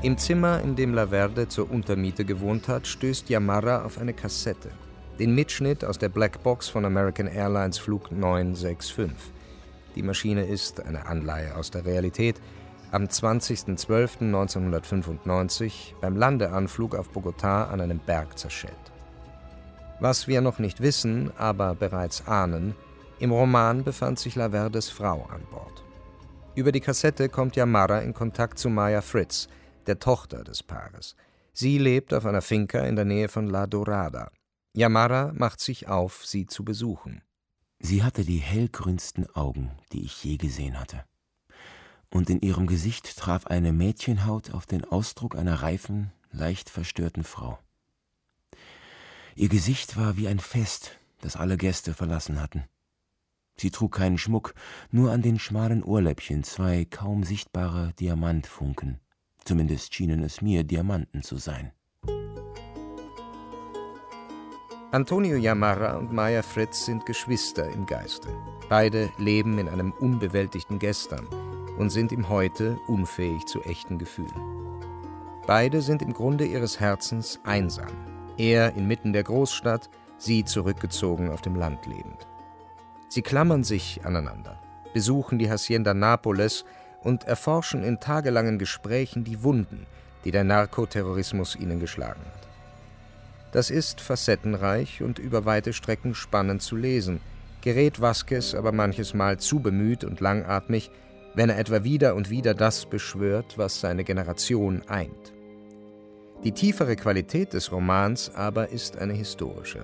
Im 0.03 0.17
Zimmer, 0.17 0.61
in 0.61 0.75
dem 0.75 0.95
Laverde 0.95 1.47
zur 1.47 1.69
Untermiete 1.69 2.25
gewohnt 2.25 2.67
hat, 2.67 2.87
stößt 2.87 3.29
Yamara 3.29 3.85
auf 3.85 3.99
eine 3.99 4.13
Kassette. 4.13 4.71
Den 5.19 5.35
Mitschnitt 5.35 5.85
aus 5.85 5.99
der 5.99 6.09
Blackbox 6.09 6.69
von 6.69 6.85
American 6.85 7.27
Airlines 7.27 7.77
Flug 7.77 8.11
965. 8.11 9.31
Die 9.95 10.01
Maschine 10.01 10.45
ist 10.45 10.83
eine 10.83 11.05
Anleihe 11.05 11.55
aus 11.55 11.69
der 11.69 11.85
Realität, 11.85 12.41
am 12.91 13.05
20.12.1995 13.05 15.95
beim 16.01 16.17
Landeanflug 16.17 16.93
auf 16.95 17.09
Bogotá 17.09 17.69
an 17.69 17.81
einem 17.81 17.97
Berg 17.99 18.37
zerschellt. 18.37 18.75
Was 19.99 20.27
wir 20.27 20.41
noch 20.41 20.59
nicht 20.59 20.81
wissen, 20.81 21.31
aber 21.37 21.73
bereits 21.73 22.27
ahnen, 22.27 22.75
im 23.19 23.31
Roman 23.31 23.83
befand 23.83 24.19
sich 24.19 24.35
Laverdes 24.35 24.89
Frau 24.89 25.25
an 25.31 25.41
Bord. 25.51 25.83
Über 26.55 26.73
die 26.73 26.81
Kassette 26.81 27.29
kommt 27.29 27.55
Yamara 27.55 27.99
in 27.99 28.13
Kontakt 28.13 28.59
zu 28.59 28.69
Maya 28.69 29.01
Fritz, 29.01 29.47
der 29.87 29.99
Tochter 29.99 30.43
des 30.43 30.61
Paares. 30.63 31.15
Sie 31.53 31.77
lebt 31.77 32.13
auf 32.13 32.25
einer 32.25 32.41
Finca 32.41 32.79
in 32.79 32.97
der 32.97 33.05
Nähe 33.05 33.29
von 33.29 33.47
La 33.47 33.67
Dorada. 33.67 34.31
Yamara 34.73 35.31
macht 35.33 35.61
sich 35.61 35.87
auf, 35.87 36.25
sie 36.25 36.45
zu 36.45 36.65
besuchen. 36.65 37.21
Sie 37.79 38.03
hatte 38.03 38.25
die 38.25 38.37
hellgrünsten 38.37 39.33
Augen, 39.33 39.71
die 39.91 40.03
ich 40.03 40.23
je 40.23 40.37
gesehen 40.37 40.79
hatte 40.79 41.03
und 42.11 42.29
in 42.29 42.41
ihrem 42.41 42.67
Gesicht 42.67 43.17
traf 43.17 43.47
eine 43.47 43.71
Mädchenhaut 43.71 44.51
auf 44.51 44.65
den 44.65 44.85
Ausdruck 44.85 45.35
einer 45.35 45.61
reifen, 45.61 46.11
leicht 46.31 46.69
verstörten 46.69 47.23
Frau. 47.23 47.57
Ihr 49.35 49.49
Gesicht 49.49 49.97
war 49.97 50.17
wie 50.17 50.27
ein 50.27 50.39
Fest, 50.39 50.99
das 51.21 51.35
alle 51.37 51.57
Gäste 51.57 51.93
verlassen 51.93 52.41
hatten. 52.41 52.65
Sie 53.55 53.71
trug 53.71 53.93
keinen 53.93 54.17
Schmuck, 54.17 54.53
nur 54.91 55.11
an 55.11 55.21
den 55.21 55.39
schmalen 55.39 55.83
Ohrläppchen 55.83 56.43
zwei 56.43 56.85
kaum 56.85 57.23
sichtbare 57.23 57.93
Diamantfunken. 57.99 58.99
Zumindest 59.43 59.93
schienen 59.93 60.23
es 60.23 60.41
mir 60.41 60.63
Diamanten 60.63 61.23
zu 61.23 61.37
sein. 61.37 61.71
Antonio 64.91 65.37
Yamara 65.37 65.95
und 65.95 66.11
Maya 66.11 66.41
Fritz 66.41 66.85
sind 66.85 67.05
Geschwister 67.05 67.69
im 67.69 67.85
Geiste. 67.85 68.27
Beide 68.67 69.09
leben 69.17 69.57
in 69.57 69.69
einem 69.69 69.93
unbewältigten 69.93 70.79
Gestern 70.79 71.27
und 71.77 71.89
sind 71.89 72.11
im 72.11 72.29
Heute 72.29 72.77
unfähig 72.87 73.45
zu 73.45 73.61
echten 73.63 73.97
Gefühlen. 73.97 74.81
Beide 75.47 75.81
sind 75.81 76.01
im 76.01 76.13
Grunde 76.13 76.45
ihres 76.45 76.79
Herzens 76.79 77.39
einsam. 77.43 77.91
Er 78.37 78.75
inmitten 78.75 79.13
der 79.13 79.23
Großstadt, 79.23 79.89
sie 80.17 80.45
zurückgezogen 80.45 81.29
auf 81.29 81.41
dem 81.41 81.55
Land 81.55 81.85
lebend. 81.85 82.27
Sie 83.09 83.21
klammern 83.21 83.63
sich 83.63 84.05
aneinander, 84.05 84.61
besuchen 84.93 85.39
die 85.39 85.49
Hacienda 85.49 85.93
Napoles 85.93 86.63
und 87.01 87.23
erforschen 87.25 87.83
in 87.83 87.99
tagelangen 87.99 88.59
Gesprächen 88.59 89.23
die 89.23 89.43
Wunden, 89.43 89.85
die 90.23 90.31
der 90.31 90.43
Narkoterrorismus 90.43 91.55
ihnen 91.55 91.79
geschlagen 91.79 92.21
hat. 92.21 92.47
Das 93.51 93.69
ist 93.69 93.99
facettenreich 93.99 95.01
und 95.01 95.19
über 95.19 95.45
weite 95.45 95.73
Strecken 95.73 96.15
spannend 96.15 96.61
zu 96.61 96.75
lesen, 96.75 97.19
gerät 97.61 97.99
Vasquez 97.99 98.53
aber 98.53 98.71
manches 98.71 99.13
Mal 99.13 99.37
zu 99.37 99.59
bemüht 99.59 100.03
und 100.03 100.21
langatmig, 100.21 100.89
wenn 101.33 101.49
er 101.49 101.57
etwa 101.57 101.83
wieder 101.83 102.15
und 102.15 102.29
wieder 102.29 102.53
das 102.53 102.85
beschwört, 102.85 103.57
was 103.57 103.79
seine 103.79 104.03
Generation 104.03 104.81
eint. 104.87 105.33
Die 106.43 106.51
tiefere 106.51 106.95
Qualität 106.95 107.53
des 107.53 107.71
Romans 107.71 108.31
aber 108.33 108.69
ist 108.69 108.97
eine 108.97 109.13
historische. 109.13 109.83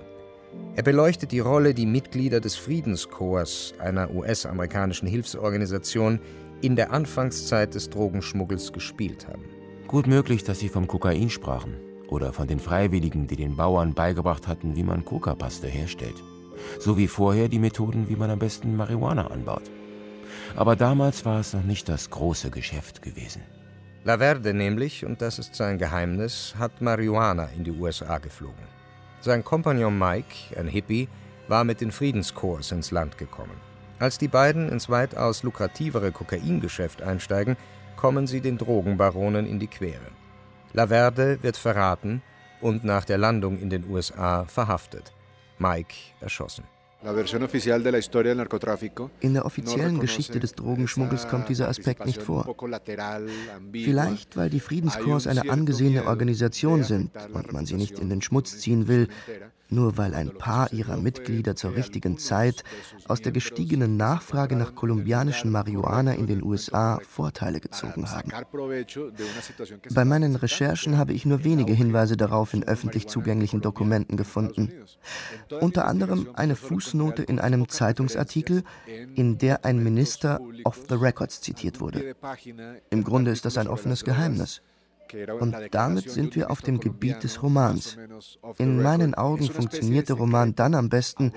Er 0.74 0.82
beleuchtet 0.82 1.32
die 1.32 1.40
Rolle, 1.40 1.74
die 1.74 1.86
Mitglieder 1.86 2.40
des 2.40 2.56
Friedenskorps, 2.56 3.74
einer 3.78 4.12
US-amerikanischen 4.12 5.06
Hilfsorganisation, 5.06 6.20
in 6.60 6.74
der 6.74 6.92
Anfangszeit 6.92 7.74
des 7.74 7.90
Drogenschmuggels 7.90 8.72
gespielt 8.72 9.28
haben. 9.28 9.44
Gut 9.86 10.06
möglich, 10.06 10.44
dass 10.44 10.58
sie 10.58 10.68
vom 10.68 10.88
Kokain 10.88 11.30
sprachen 11.30 11.76
oder 12.08 12.32
von 12.32 12.48
den 12.48 12.58
Freiwilligen, 12.58 13.26
die 13.26 13.36
den 13.36 13.56
Bauern 13.56 13.94
beigebracht 13.94 14.48
hatten, 14.48 14.74
wie 14.76 14.82
man 14.82 15.04
Coca-Paste 15.04 15.68
herstellt. 15.68 16.22
So 16.80 16.96
wie 16.96 17.06
vorher 17.06 17.48
die 17.48 17.58
Methoden, 17.58 18.08
wie 18.08 18.16
man 18.16 18.30
am 18.30 18.38
besten 18.38 18.76
Marihuana 18.76 19.28
anbaut. 19.28 19.62
Aber 20.56 20.76
damals 20.76 21.24
war 21.24 21.40
es 21.40 21.52
noch 21.52 21.62
nicht 21.62 21.88
das 21.88 22.10
große 22.10 22.50
Geschäft 22.50 23.02
gewesen. 23.02 23.42
Laverde 24.04 24.54
nämlich, 24.54 25.04
und 25.04 25.20
das 25.20 25.38
ist 25.38 25.54
sein 25.54 25.78
Geheimnis, 25.78 26.54
hat 26.58 26.80
Marihuana 26.80 27.48
in 27.56 27.64
die 27.64 27.72
USA 27.72 28.18
geflogen. 28.18 28.66
Sein 29.20 29.44
Kompagnon 29.44 29.98
Mike, 29.98 30.56
ein 30.58 30.68
Hippie, 30.68 31.08
war 31.48 31.64
mit 31.64 31.80
den 31.80 31.90
Friedenskorps 31.90 32.72
ins 32.72 32.90
Land 32.90 33.18
gekommen. 33.18 33.56
Als 33.98 34.16
die 34.16 34.28
beiden 34.28 34.68
ins 34.68 34.88
weitaus 34.88 35.42
lukrativere 35.42 36.12
Kokaingeschäft 36.12 37.02
einsteigen, 37.02 37.56
kommen 37.96 38.26
sie 38.28 38.40
den 38.40 38.58
Drogenbaronen 38.58 39.44
in 39.46 39.58
die 39.58 39.66
Quere. 39.66 40.12
Laverde 40.72 41.42
wird 41.42 41.56
verraten 41.56 42.22
und 42.60 42.84
nach 42.84 43.04
der 43.04 43.18
Landung 43.18 43.58
in 43.58 43.70
den 43.70 43.88
USA 43.90 44.44
verhaftet. 44.44 45.12
Mike 45.58 45.94
erschossen. 46.20 46.64
In 49.20 49.34
der 49.34 49.44
offiziellen 49.46 50.00
Geschichte 50.00 50.40
des 50.40 50.52
Drogenschmuggels 50.54 51.28
kommt 51.28 51.48
dieser 51.48 51.68
Aspekt 51.68 52.04
nicht 52.04 52.20
vor. 52.20 52.56
Vielleicht, 53.72 54.36
weil 54.36 54.50
die 54.50 54.58
Friedenskorps 54.58 55.28
eine 55.28 55.48
angesehene 55.48 56.06
Organisation 56.06 56.82
sind 56.82 57.12
und 57.32 57.52
man 57.52 57.66
sie 57.66 57.76
nicht 57.76 58.00
in 58.00 58.08
den 58.08 58.20
Schmutz 58.20 58.58
ziehen 58.58 58.88
will, 58.88 59.06
nur 59.70 59.96
weil 59.98 60.14
ein 60.14 60.30
paar 60.30 60.72
ihrer 60.72 60.96
Mitglieder 60.96 61.56
zur 61.56 61.74
richtigen 61.74 62.18
Zeit 62.18 62.64
aus 63.06 63.20
der 63.20 63.32
gestiegenen 63.32 63.96
Nachfrage 63.96 64.56
nach 64.56 64.74
kolumbianischen 64.74 65.50
Marihuana 65.50 66.14
in 66.14 66.26
den 66.26 66.42
USA 66.42 67.00
Vorteile 67.06 67.60
gezogen 67.60 68.10
haben. 68.10 68.30
Bei 69.94 70.04
meinen 70.04 70.36
Recherchen 70.36 70.98
habe 70.98 71.12
ich 71.12 71.26
nur 71.26 71.44
wenige 71.44 71.72
Hinweise 71.72 72.16
darauf 72.16 72.54
in 72.54 72.64
öffentlich 72.64 73.08
zugänglichen 73.08 73.60
Dokumenten 73.60 74.16
gefunden. 74.16 74.72
Unter 75.60 75.86
anderem 75.86 76.28
eine 76.34 76.56
Fußnote 76.56 77.22
in 77.22 77.38
einem 77.38 77.68
Zeitungsartikel, 77.68 78.62
in 79.14 79.38
der 79.38 79.64
ein 79.64 79.82
Minister 79.82 80.40
off 80.64 80.84
the 80.88 80.94
records 80.94 81.40
zitiert 81.40 81.80
wurde. 81.80 82.14
Im 82.90 83.04
Grunde 83.04 83.30
ist 83.30 83.44
das 83.44 83.58
ein 83.58 83.68
offenes 83.68 84.04
Geheimnis. 84.04 84.62
Und 85.40 85.56
damit 85.70 86.10
sind 86.10 86.36
wir 86.36 86.50
auf 86.50 86.62
dem 86.62 86.80
Gebiet 86.80 87.22
des 87.22 87.42
Romans. 87.42 87.96
In 88.58 88.82
meinen 88.82 89.14
Augen 89.14 89.48
funktioniert 89.48 90.08
der 90.08 90.16
Roman 90.16 90.54
dann 90.54 90.74
am 90.74 90.88
besten, 90.88 91.32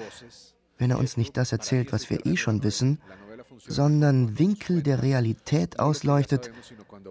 wenn 0.78 0.92
er 0.92 1.00
uns 1.00 1.18
nicht 1.18 1.38
das 1.38 1.52
erzählt, 1.52 1.92
was 1.92 2.10
wir 2.10 2.26
eh 2.26 2.38
schon 2.38 2.64
wissen, 2.64 3.00
sondern 3.68 4.40
Winkel 4.40 4.82
der 4.82 5.04
Realität 5.04 5.80
ausleuchtet, 5.80 6.52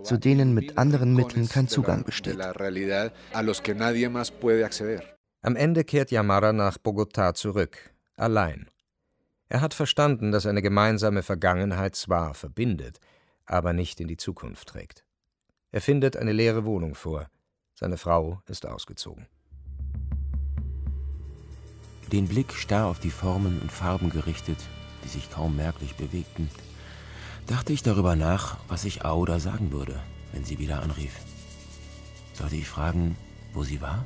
zu 0.02 0.16
denen 0.16 0.54
mit 0.54 0.78
anderen 0.78 1.14
Mitteln 1.14 1.48
kein 1.48 1.68
Zugang 1.68 2.04
besteht. 2.04 2.38
Am 5.42 5.56
Ende 5.56 5.84
kehrt 5.84 6.10
Yamara 6.10 6.52
nach 6.52 6.76
Bogotá 6.78 7.34
zurück, 7.34 7.94
allein. 8.16 8.68
Er 9.48 9.60
hat 9.60 9.74
verstanden, 9.74 10.32
dass 10.32 10.46
eine 10.46 10.62
gemeinsame 10.62 11.22
Vergangenheit 11.22 11.96
zwar 11.96 12.34
verbindet, 12.34 12.98
aber 13.46 13.72
nicht 13.72 14.00
in 14.00 14.06
die 14.06 14.16
Zukunft 14.16 14.68
trägt. 14.68 15.04
Er 15.72 15.80
findet 15.80 16.16
eine 16.16 16.32
leere 16.32 16.64
Wohnung 16.64 16.96
vor. 16.96 17.30
Seine 17.74 17.96
Frau 17.96 18.42
ist 18.46 18.66
ausgezogen. 18.66 19.26
Den 22.10 22.26
Blick 22.26 22.52
starr 22.52 22.86
auf 22.88 22.98
die 22.98 23.10
Formen 23.10 23.60
und 23.60 23.70
Farben 23.70 24.10
gerichtet, 24.10 24.58
die 25.04 25.08
sich 25.08 25.30
kaum 25.30 25.54
merklich 25.54 25.94
bewegten, 25.94 26.50
dachte 27.46 27.72
ich 27.72 27.84
darüber 27.84 28.16
nach, 28.16 28.58
was 28.66 28.84
ich 28.84 29.04
Aouda 29.04 29.38
sagen 29.38 29.70
würde, 29.70 30.00
wenn 30.32 30.44
sie 30.44 30.58
wieder 30.58 30.82
anrief. 30.82 31.20
Sollte 32.32 32.56
ich 32.56 32.66
fragen, 32.66 33.16
wo 33.52 33.62
sie 33.62 33.80
war? 33.80 34.04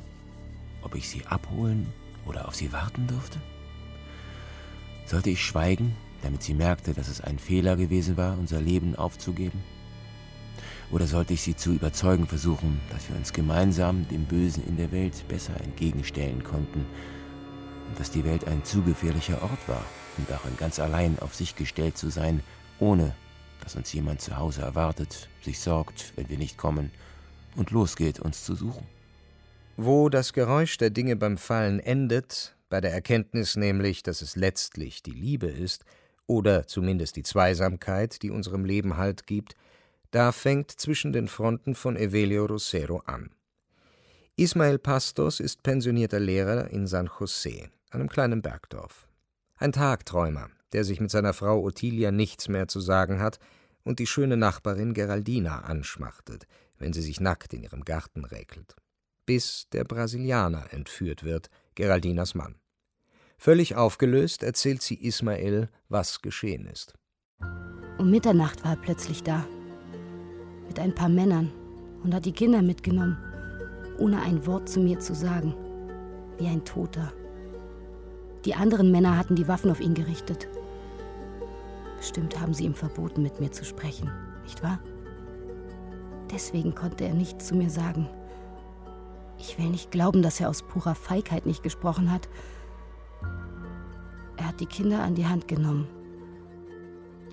Ob 0.82 0.94
ich 0.94 1.08
sie 1.08 1.24
abholen 1.24 1.86
oder 2.26 2.46
auf 2.46 2.54
sie 2.54 2.72
warten 2.72 3.06
durfte? 3.06 3.40
Sollte 5.06 5.30
ich 5.30 5.42
schweigen, 5.42 5.96
damit 6.20 6.42
sie 6.42 6.54
merkte, 6.54 6.92
dass 6.92 7.08
es 7.08 7.22
ein 7.22 7.38
Fehler 7.38 7.76
gewesen 7.76 8.18
war, 8.18 8.38
unser 8.38 8.60
Leben 8.60 8.96
aufzugeben? 8.96 9.62
Oder 10.90 11.06
sollte 11.06 11.34
ich 11.34 11.42
sie 11.42 11.56
zu 11.56 11.72
überzeugen 11.72 12.26
versuchen, 12.26 12.80
dass 12.90 13.08
wir 13.08 13.16
uns 13.16 13.32
gemeinsam 13.32 14.06
dem 14.08 14.24
Bösen 14.24 14.66
in 14.66 14.76
der 14.76 14.92
Welt 14.92 15.26
besser 15.28 15.58
entgegenstellen 15.62 16.44
konnten 16.44 16.86
und 17.88 17.98
dass 17.98 18.10
die 18.10 18.24
Welt 18.24 18.46
ein 18.46 18.64
zu 18.64 18.82
gefährlicher 18.82 19.42
Ort 19.42 19.68
war, 19.68 19.84
um 20.18 20.26
darin 20.28 20.56
ganz 20.56 20.78
allein 20.78 21.18
auf 21.18 21.34
sich 21.34 21.56
gestellt 21.56 21.98
zu 21.98 22.10
sein, 22.10 22.42
ohne 22.78 23.14
dass 23.60 23.76
uns 23.76 23.92
jemand 23.92 24.20
zu 24.20 24.36
Hause 24.36 24.62
erwartet, 24.62 25.28
sich 25.42 25.58
sorgt, 25.58 26.12
wenn 26.16 26.28
wir 26.28 26.38
nicht 26.38 26.58
kommen 26.58 26.90
und 27.56 27.70
losgeht, 27.70 28.20
uns 28.20 28.44
zu 28.44 28.54
suchen. 28.54 28.86
Wo 29.76 30.08
das 30.08 30.32
Geräusch 30.32 30.76
der 30.76 30.90
Dinge 30.90 31.16
beim 31.16 31.38
Fallen 31.38 31.80
endet, 31.80 32.54
bei 32.68 32.80
der 32.80 32.92
Erkenntnis 32.92 33.56
nämlich, 33.56 34.02
dass 34.02 34.22
es 34.22 34.36
letztlich 34.36 35.02
die 35.02 35.12
Liebe 35.12 35.46
ist, 35.46 35.84
oder 36.26 36.66
zumindest 36.66 37.16
die 37.16 37.22
Zweisamkeit, 37.22 38.22
die 38.22 38.30
unserem 38.30 38.64
Leben 38.64 38.96
Halt 38.96 39.26
gibt, 39.26 39.56
da 40.14 40.30
fängt 40.30 40.70
zwischen 40.70 41.12
den 41.12 41.26
Fronten 41.26 41.74
von 41.74 41.96
Evelio 41.96 42.46
Rosero 42.46 42.98
an. 42.98 43.30
Ismael 44.36 44.78
Pastos 44.78 45.40
ist 45.40 45.64
pensionierter 45.64 46.20
Lehrer 46.20 46.70
in 46.70 46.86
San 46.86 47.08
José, 47.08 47.68
einem 47.90 48.08
kleinen 48.08 48.40
Bergdorf. 48.40 49.08
Ein 49.56 49.72
Tagträumer, 49.72 50.50
der 50.72 50.84
sich 50.84 51.00
mit 51.00 51.10
seiner 51.10 51.32
Frau 51.32 51.64
Ottilia 51.64 52.12
nichts 52.12 52.46
mehr 52.46 52.68
zu 52.68 52.78
sagen 52.78 53.18
hat 53.18 53.40
und 53.82 53.98
die 53.98 54.06
schöne 54.06 54.36
Nachbarin 54.36 54.94
Geraldina 54.94 55.62
anschmachtet, 55.62 56.46
wenn 56.78 56.92
sie 56.92 57.02
sich 57.02 57.18
nackt 57.18 57.52
in 57.52 57.64
ihrem 57.64 57.84
Garten 57.84 58.24
räkelt. 58.24 58.76
Bis 59.26 59.68
der 59.72 59.82
Brasilianer 59.82 60.72
entführt 60.72 61.24
wird, 61.24 61.50
Geraldinas 61.74 62.36
Mann. 62.36 62.54
Völlig 63.36 63.74
aufgelöst 63.74 64.44
erzählt 64.44 64.80
sie 64.80 64.94
Ismael, 64.94 65.70
was 65.88 66.22
geschehen 66.22 66.66
ist. 66.66 66.94
Um 67.98 68.10
Mitternacht 68.10 68.62
war 68.62 68.72
er 68.72 68.80
plötzlich 68.80 69.24
da 69.24 69.44
mit 70.68 70.78
ein 70.78 70.94
paar 70.94 71.08
Männern 71.08 71.52
und 72.02 72.14
hat 72.14 72.24
die 72.24 72.32
Kinder 72.32 72.62
mitgenommen, 72.62 73.16
ohne 73.98 74.20
ein 74.20 74.46
Wort 74.46 74.68
zu 74.68 74.80
mir 74.80 74.98
zu 75.00 75.14
sagen, 75.14 75.54
wie 76.38 76.46
ein 76.46 76.64
Toter. 76.64 77.12
Die 78.44 78.54
anderen 78.54 78.90
Männer 78.90 79.16
hatten 79.16 79.36
die 79.36 79.48
Waffen 79.48 79.70
auf 79.70 79.80
ihn 79.80 79.94
gerichtet. 79.94 80.48
Bestimmt 81.96 82.38
haben 82.38 82.52
sie 82.52 82.64
ihm 82.64 82.74
verboten, 82.74 83.22
mit 83.22 83.40
mir 83.40 83.50
zu 83.50 83.64
sprechen, 83.64 84.10
nicht 84.42 84.62
wahr? 84.62 84.78
Deswegen 86.30 86.74
konnte 86.74 87.04
er 87.04 87.14
nichts 87.14 87.46
zu 87.46 87.54
mir 87.54 87.70
sagen. 87.70 88.08
Ich 89.38 89.58
will 89.58 89.70
nicht 89.70 89.90
glauben, 89.90 90.22
dass 90.22 90.40
er 90.40 90.48
aus 90.48 90.62
purer 90.62 90.94
Feigheit 90.94 91.46
nicht 91.46 91.62
gesprochen 91.62 92.12
hat. 92.12 92.28
Er 94.36 94.48
hat 94.48 94.60
die 94.60 94.66
Kinder 94.66 95.02
an 95.02 95.14
die 95.14 95.26
Hand 95.26 95.48
genommen. 95.48 95.86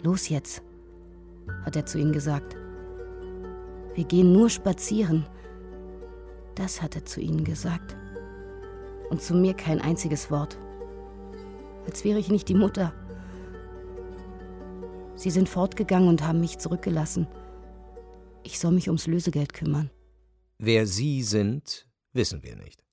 Los 0.04 0.30
jetzt, 0.30 0.62
hat 1.66 1.76
er 1.76 1.86
zu 1.86 2.00
ihnen 2.00 2.14
gesagt. 2.14 2.56
Wir 3.96 4.06
gehen 4.06 4.32
nur 4.32 4.50
spazieren. 4.50 5.26
Das 6.56 6.82
hat 6.82 6.96
er 6.96 7.06
zu 7.06 7.20
ihnen 7.20 7.44
gesagt. 7.44 7.96
Und 9.10 9.22
zu 9.22 9.34
mir 9.34 9.54
kein 9.54 9.82
einziges 9.82 10.32
Wort. 10.32 10.58
Als 11.86 12.04
wäre 12.04 12.20
ich 12.20 12.30
nicht 12.30 12.48
die 12.48 12.56
Mutter. 12.56 12.94
Sie 15.16 15.30
sind 15.30 15.50
fortgegangen 15.50 16.08
und 16.08 16.24
haben 16.24 16.40
mich 16.40 16.58
zurückgelassen. 16.58 17.28
Ich 18.44 18.60
soll 18.60 18.72
mich 18.72 18.88
ums 18.88 19.08
Lösegeld 19.08 19.54
kümmern. 19.54 19.90
Wer 20.58 20.88
Sie 20.88 21.24
sind, 21.24 21.88
wissen 22.14 22.44
wir 22.44 22.56
nicht. 22.56 22.84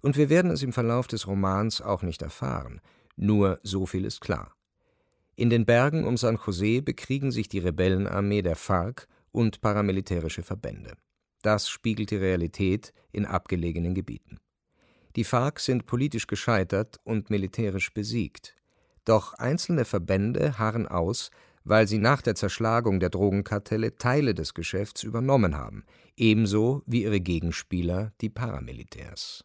Und 0.00 0.16
wir 0.16 0.28
werden 0.28 0.50
es 0.50 0.62
im 0.62 0.72
Verlauf 0.72 1.06
des 1.06 1.26
Romans 1.26 1.80
auch 1.80 2.02
nicht 2.02 2.22
erfahren. 2.22 2.80
Nur 3.16 3.60
so 3.62 3.86
viel 3.86 4.04
ist 4.04 4.20
klar. 4.20 4.54
In 5.34 5.48
den 5.48 5.64
Bergen 5.64 6.04
um 6.04 6.16
San 6.16 6.36
José 6.36 6.82
bekriegen 6.82 7.30
sich 7.30 7.48
die 7.48 7.60
Rebellenarmee 7.60 8.42
der 8.42 8.56
FARC 8.56 9.08
und 9.32 9.60
paramilitärische 9.60 10.42
Verbände. 10.42 10.92
Das 11.42 11.68
spiegelt 11.68 12.10
die 12.10 12.16
Realität 12.16 12.92
in 13.10 13.26
abgelegenen 13.26 13.94
Gebieten. 13.94 14.38
Die 15.16 15.24
FARC 15.24 15.60
sind 15.60 15.86
politisch 15.86 16.26
gescheitert 16.26 16.98
und 17.04 17.28
militärisch 17.28 17.92
besiegt. 17.92 18.56
Doch 19.04 19.34
einzelne 19.34 19.84
Verbände 19.84 20.58
harren 20.58 20.86
aus, 20.86 21.30
weil 21.64 21.86
sie 21.86 21.98
nach 21.98 22.22
der 22.22 22.34
Zerschlagung 22.34 23.00
der 23.00 23.10
Drogenkartelle 23.10 23.96
Teile 23.96 24.34
des 24.34 24.54
Geschäfts 24.54 25.02
übernommen 25.02 25.56
haben, 25.56 25.84
ebenso 26.16 26.82
wie 26.86 27.02
ihre 27.02 27.20
Gegenspieler, 27.20 28.12
die 28.20 28.30
Paramilitärs. 28.30 29.44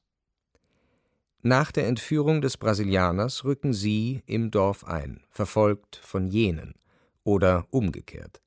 Nach 1.41 1.71
der 1.71 1.87
Entführung 1.87 2.41
des 2.41 2.57
Brasilianers 2.57 3.43
rücken 3.43 3.73
sie 3.73 4.23
im 4.25 4.51
Dorf 4.51 4.83
ein, 4.83 5.21
verfolgt 5.29 5.95
von 5.95 6.27
jenen 6.27 6.73
oder 7.23 7.67
umgekehrt. 7.69 8.41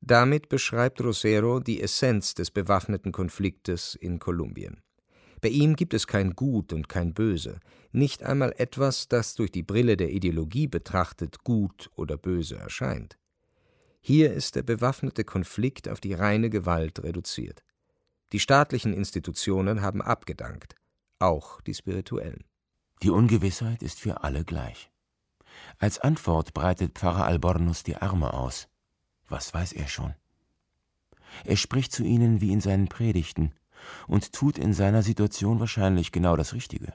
Damit 0.00 0.48
beschreibt 0.48 1.00
Rosero 1.00 1.60
die 1.60 1.82
Essenz 1.82 2.34
des 2.34 2.50
bewaffneten 2.50 3.12
Konfliktes 3.12 3.94
in 3.94 4.18
Kolumbien. 4.18 4.82
Bei 5.40 5.48
ihm 5.48 5.76
gibt 5.76 5.94
es 5.94 6.06
kein 6.06 6.34
Gut 6.34 6.72
und 6.72 6.88
kein 6.88 7.12
Böse, 7.12 7.60
nicht 7.92 8.22
einmal 8.22 8.54
etwas, 8.56 9.08
das 9.08 9.34
durch 9.34 9.50
die 9.50 9.62
Brille 9.62 9.96
der 9.96 10.10
Ideologie 10.10 10.66
betrachtet 10.66 11.44
gut 11.44 11.90
oder 11.94 12.16
böse 12.16 12.56
erscheint. 12.56 13.18
Hier 14.00 14.32
ist 14.32 14.54
der 14.54 14.62
bewaffnete 14.62 15.24
Konflikt 15.24 15.88
auf 15.88 16.00
die 16.00 16.14
reine 16.14 16.50
Gewalt 16.50 17.02
reduziert. 17.02 17.62
Die 18.32 18.40
staatlichen 18.40 18.92
Institutionen 18.92 19.82
haben 19.82 20.02
abgedankt, 20.02 20.74
auch 21.18 21.60
die 21.60 21.74
spirituellen. 21.74 22.44
Die 23.02 23.10
Ungewissheit 23.10 23.82
ist 23.82 24.00
für 24.00 24.22
alle 24.24 24.44
gleich. 24.44 24.90
Als 25.78 25.98
Antwort 25.98 26.54
breitet 26.54 26.98
Pfarrer 26.98 27.26
Albornoz 27.26 27.82
die 27.82 27.96
Arme 27.96 28.32
aus. 28.32 28.68
Was 29.28 29.52
weiß 29.52 29.72
er 29.72 29.88
schon? 29.88 30.14
Er 31.44 31.56
spricht 31.56 31.92
zu 31.92 32.04
ihnen 32.04 32.40
wie 32.40 32.52
in 32.52 32.60
seinen 32.60 32.88
Predigten 32.88 33.52
und 34.06 34.32
tut 34.32 34.58
in 34.58 34.72
seiner 34.72 35.02
Situation 35.02 35.60
wahrscheinlich 35.60 36.12
genau 36.12 36.36
das 36.36 36.54
Richtige. 36.54 36.94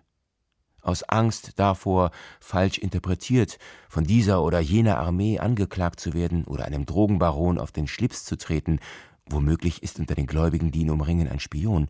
Aus 0.82 1.04
Angst 1.04 1.54
davor, 1.58 2.12
falsch 2.40 2.80
interpretiert, 2.80 3.60
von 3.88 4.04
dieser 4.04 4.44
oder 4.44 4.60
jener 4.60 4.98
Armee 4.98 5.38
angeklagt 5.38 6.00
zu 6.00 6.14
werden 6.14 6.44
oder 6.46 6.66
einem 6.66 6.88
Drogenbaron 6.88 7.60
auf 7.60 7.72
den 7.72 7.88
Schlips 7.88 8.26
zu 8.26 8.36
treten, 8.36 8.80
womöglich 9.28 9.84
ist 9.84 10.00
unter 10.00 10.16
den 10.16 10.26
Gläubigen, 10.26 10.72
die 10.72 10.82
ihn 10.82 10.90
umringen, 10.90 11.28
ein 11.28 11.40
Spion, 11.40 11.88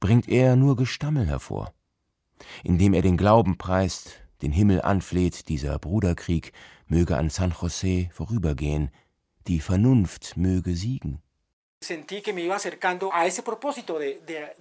bringt 0.00 0.28
er 0.28 0.54
nur 0.56 0.76
Gestammel 0.76 1.26
hervor. 1.26 1.72
Indem 2.62 2.92
er 2.92 3.00
den 3.00 3.16
Glauben 3.16 3.56
preist, 3.56 4.20
den 4.42 4.52
Himmel 4.52 4.82
anfleht, 4.82 5.48
dieser 5.48 5.78
Bruderkrieg 5.78 6.52
möge 6.86 7.16
an 7.16 7.30
San 7.30 7.52
José 7.52 8.10
vorübergehen, 8.12 8.90
die 9.48 9.60
Vernunft 9.60 10.36
möge 10.36 10.74
siegen. 10.74 11.22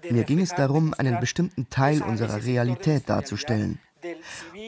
Mir 0.10 0.24
ging 0.24 0.39
es 0.39 0.50
darum, 0.50 0.93
einen 0.93 1.19
bestimmten 1.19 1.69
Teil 1.69 2.02
unserer 2.02 2.43
Realität 2.43 3.10
darzustellen. 3.10 3.80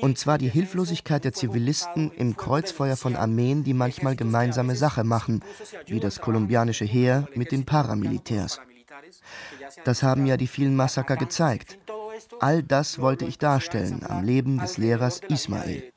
Und 0.01 0.17
zwar 0.17 0.37
die 0.37 0.49
Hilflosigkeit 0.49 1.23
der 1.23 1.33
Zivilisten 1.33 2.11
im 2.11 2.35
Kreuzfeuer 2.35 2.97
von 2.97 3.15
Armeen, 3.15 3.63
die 3.63 3.73
manchmal 3.73 4.15
gemeinsame 4.15 4.75
Sache 4.75 5.03
machen, 5.03 5.43
wie 5.85 5.99
das 5.99 6.21
kolumbianische 6.21 6.85
Heer 6.85 7.27
mit 7.35 7.51
den 7.51 7.65
Paramilitärs. 7.65 8.59
Das 9.83 10.01
haben 10.01 10.25
ja 10.25 10.37
die 10.37 10.47
vielen 10.47 10.75
Massaker 10.75 11.17
gezeigt. 11.17 11.77
All 12.39 12.63
das 12.63 12.99
wollte 12.99 13.25
ich 13.25 13.37
darstellen 13.37 14.03
am 14.07 14.23
Leben 14.23 14.57
des 14.57 14.77
Lehrers 14.77 15.21
Ismael. 15.29 15.91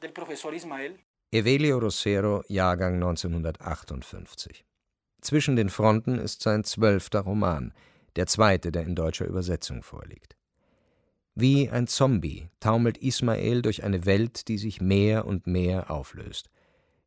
Evelio 1.33 1.79
Rosero, 1.79 2.43
Jahrgang 2.49 2.95
1958. 2.95 4.65
Zwischen 5.21 5.55
den 5.55 5.69
Fronten 5.69 6.19
ist 6.19 6.43
sein 6.43 6.65
zwölfter 6.65 7.21
Roman, 7.21 7.73
der 8.17 8.27
zweite, 8.27 8.73
der 8.73 8.83
in 8.83 8.97
deutscher 8.97 9.27
Übersetzung 9.27 9.85
vorliegt. 9.85 10.37
Wie 11.37 11.71
ein 11.71 11.87
Zombie 11.87 12.49
taumelt 12.59 12.99
Ismael 12.99 13.63
durch 13.63 13.85
eine 13.85 14.07
Welt, 14.07 14.49
die 14.49 14.59
sich 14.59 14.81
mehr 14.81 15.25
und 15.25 15.47
mehr 15.47 15.93
auflöst. 15.93 16.51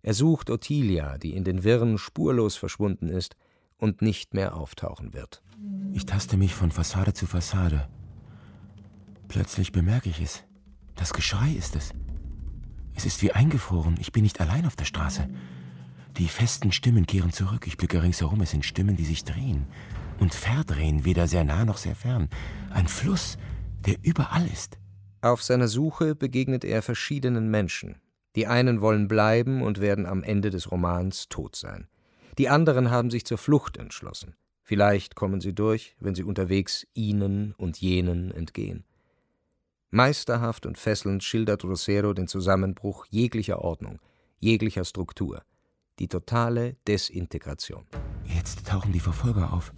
Er 0.04 0.14
sucht 0.14 0.50
Ottilia, 0.50 1.18
die 1.18 1.36
in 1.36 1.44
den 1.44 1.66
Wirren 1.66 1.98
spurlos 1.98 2.56
verschwunden 2.56 3.10
ist 3.10 3.36
und 3.78 4.02
nicht 4.02 4.34
mehr 4.34 4.56
auftauchen 4.56 5.14
wird. 5.14 5.44
Ich 5.92 6.06
taste 6.06 6.38
mich 6.38 6.56
von 6.56 6.72
Fassade 6.72 7.12
zu 7.12 7.28
Fassade. 7.28 7.90
Plötzlich 9.28 9.74
bemerke 9.74 10.08
ich 10.08 10.22
es. 10.22 10.46
Das 10.96 11.12
Geschrei 11.12 11.52
ist 11.52 11.76
es. 11.76 11.92
Es 12.96 13.06
ist 13.06 13.22
wie 13.22 13.32
eingefroren. 13.32 13.98
Ich 14.00 14.12
bin 14.12 14.24
nicht 14.24 14.40
allein 14.40 14.66
auf 14.66 14.76
der 14.76 14.86
Straße. 14.86 15.28
Die 16.18 16.28
festen 16.28 16.72
Stimmen 16.72 17.08
kehren 17.08 17.32
zurück. 17.32 17.66
Ich 17.66 17.78
blicke 17.78 18.02
ringsherum. 18.02 18.42
Es 18.42 18.52
sind 18.52 18.66
Stimmen, 18.66 18.96
die 18.96 19.06
sich 19.06 19.24
drehen 19.24 19.66
und 20.20 20.34
verdrehen, 20.34 21.06
weder 21.06 21.28
sehr 21.28 21.44
nah 21.44 21.66
noch 21.66 21.78
sehr 21.78 21.96
fern. 21.96 22.30
Ein 22.70 22.88
Fluss, 22.88 23.38
der 23.86 23.98
überall 24.04 24.48
ist. 24.48 24.78
Auf 25.22 25.42
seiner 25.42 25.68
Suche 25.68 26.16
begegnet 26.16 26.64
er 26.64 26.82
verschiedenen 26.82 27.50
Menschen. 27.50 27.96
Die 28.36 28.48
einen 28.48 28.82
wollen 28.82 29.08
bleiben 29.08 29.62
und 29.62 29.80
werden 29.80 30.06
am 30.06 30.24
Ende 30.24 30.50
des 30.50 30.72
Romans 30.72 31.30
tot 31.30 31.56
sein. 31.56 31.88
Die 32.38 32.50
anderen 32.50 32.90
haben 32.90 33.12
sich 33.12 33.26
zur 33.26 33.38
Flucht 33.38 33.78
entschlossen. 33.78 34.36
Vielleicht 34.64 35.16
kommen 35.16 35.42
sie 35.42 35.54
durch, 35.54 35.96
wenn 36.00 36.16
sie 36.16 36.24
unterwegs 36.24 36.88
ihnen 36.94 37.54
und 37.58 37.80
jenen 37.80 38.32
entgehen. 38.32 38.86
Meisterhaft 39.94 40.66
und 40.66 40.78
fesselnd 40.78 41.24
schildert 41.24 41.64
Rosero 41.64 42.14
den 42.14 42.28
Zusammenbruch 42.28 43.06
jeglicher 43.10 43.60
Ordnung, 43.60 44.00
jeglicher 44.40 44.86
Struktur 44.86 45.44
die 46.00 46.08
totale 46.08 46.76
Desintegration. 46.88 47.86
Jetzt 48.26 48.66
tauchen 48.68 48.92
die 48.92 49.00
Verfolger 49.00 49.54
auf. 49.54 49.74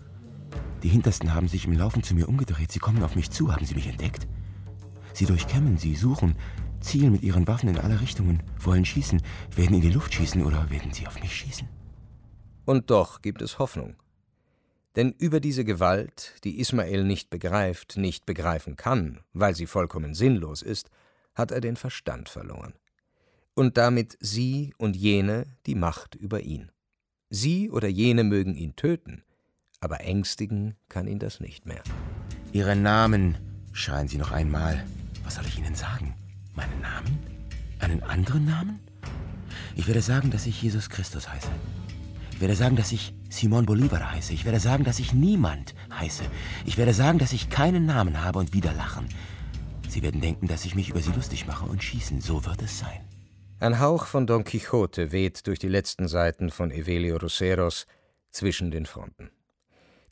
Die 0.83 0.87
Hintersten 0.87 1.33
haben 1.33 1.47
sich 1.47 1.65
im 1.65 1.73
Laufen 1.73 2.03
zu 2.03 2.15
mir 2.15 2.29
umgedreht. 2.29 2.71
Sie 2.71 2.79
kommen 2.79 3.03
auf 3.03 3.15
mich 3.15 3.31
zu. 3.31 3.51
Haben 3.51 3.65
sie 3.65 3.75
mich 3.75 3.87
entdeckt? 3.87 4.27
Sie 5.13 5.25
durchkämmen, 5.25 5.77
sie 5.77 5.95
suchen, 5.95 6.35
zielen 6.79 7.11
mit 7.11 7.23
ihren 7.23 7.47
Waffen 7.47 7.69
in 7.69 7.77
alle 7.77 7.99
Richtungen, 8.01 8.43
wollen 8.59 8.85
schießen, 8.85 9.21
werden 9.55 9.75
in 9.75 9.81
die 9.81 9.91
Luft 9.91 10.13
schießen 10.13 10.43
oder 10.43 10.69
werden 10.69 10.93
sie 10.93 11.07
auf 11.07 11.19
mich 11.21 11.35
schießen? 11.35 11.67
Und 12.65 12.89
doch 12.89 13.21
gibt 13.21 13.41
es 13.41 13.59
Hoffnung. 13.59 13.95
Denn 14.95 15.11
über 15.11 15.39
diese 15.39 15.65
Gewalt, 15.65 16.35
die 16.43 16.59
Ismael 16.59 17.03
nicht 17.03 17.29
begreift, 17.29 17.97
nicht 17.97 18.25
begreifen 18.25 18.75
kann, 18.75 19.19
weil 19.33 19.55
sie 19.55 19.67
vollkommen 19.67 20.13
sinnlos 20.13 20.61
ist, 20.61 20.89
hat 21.33 21.51
er 21.51 21.61
den 21.61 21.75
Verstand 21.75 22.29
verloren 22.29 22.73
und 23.55 23.77
damit 23.77 24.17
sie 24.19 24.73
und 24.77 24.95
jene 24.95 25.45
die 25.65 25.75
Macht 25.75 26.13
über 26.13 26.41
ihn. 26.41 26.71
Sie 27.29 27.71
oder 27.71 27.87
jene 27.87 28.23
mögen 28.23 28.53
ihn 28.53 28.75
töten, 28.75 29.23
aber 29.79 30.01
ängstigen 30.01 30.75
kann 30.89 31.07
ihn 31.07 31.19
das 31.19 31.39
nicht 31.39 31.65
mehr. 31.65 31.81
Ihren 32.51 32.83
Namen, 32.83 33.37
schreien 33.71 34.07
Sie 34.07 34.17
noch 34.17 34.31
einmal. 34.31 34.85
Was 35.23 35.35
soll 35.35 35.45
ich 35.47 35.57
Ihnen 35.57 35.75
sagen? 35.75 36.13
Meinen 36.53 36.79
Namen? 36.81 37.17
Einen 37.79 38.03
anderen 38.03 38.45
Namen? 38.45 38.79
Ich 39.75 39.87
werde 39.87 40.01
sagen, 40.01 40.31
dass 40.31 40.45
ich 40.45 40.61
Jesus 40.61 40.89
Christus 40.89 41.29
heiße. 41.29 41.49
Ich 42.31 42.41
werde 42.41 42.55
sagen, 42.55 42.75
dass 42.75 42.91
ich 42.91 43.13
Simon 43.35 43.65
Bolivar 43.65 44.13
heiße. 44.13 44.31
Ich 44.31 44.45
werde 44.45 44.61
sagen, 44.61 44.85
dass 44.85 44.97
ich 44.97 45.13
niemand 45.13 45.75
heiße. 45.91 46.23
Ich 46.65 46.77
werde 46.77 46.93
sagen, 46.93 47.19
dass 47.19 47.33
ich 47.33 47.49
keinen 47.49 47.85
Namen 47.85 48.23
habe 48.23 48.39
und 48.39 48.53
wieder 48.53 48.71
lachen. 48.71 49.09
Sie 49.89 50.01
werden 50.01 50.21
denken, 50.21 50.47
dass 50.47 50.63
ich 50.63 50.73
mich 50.73 50.89
über 50.89 51.01
sie 51.01 51.11
lustig 51.11 51.45
mache 51.45 51.65
und 51.65 51.83
schießen. 51.83 52.21
So 52.21 52.45
wird 52.45 52.61
es 52.61 52.79
sein. 52.79 53.01
Ein 53.59 53.81
Hauch 53.81 54.05
von 54.05 54.25
Don 54.25 54.45
Quixote 54.45 55.11
weht 55.11 55.47
durch 55.47 55.59
die 55.59 55.67
letzten 55.67 56.07
Seiten 56.07 56.49
von 56.49 56.71
Evelio 56.71 57.17
Roseros 57.17 57.87
zwischen 58.31 58.71
den 58.71 58.85
Fronten. 58.85 59.29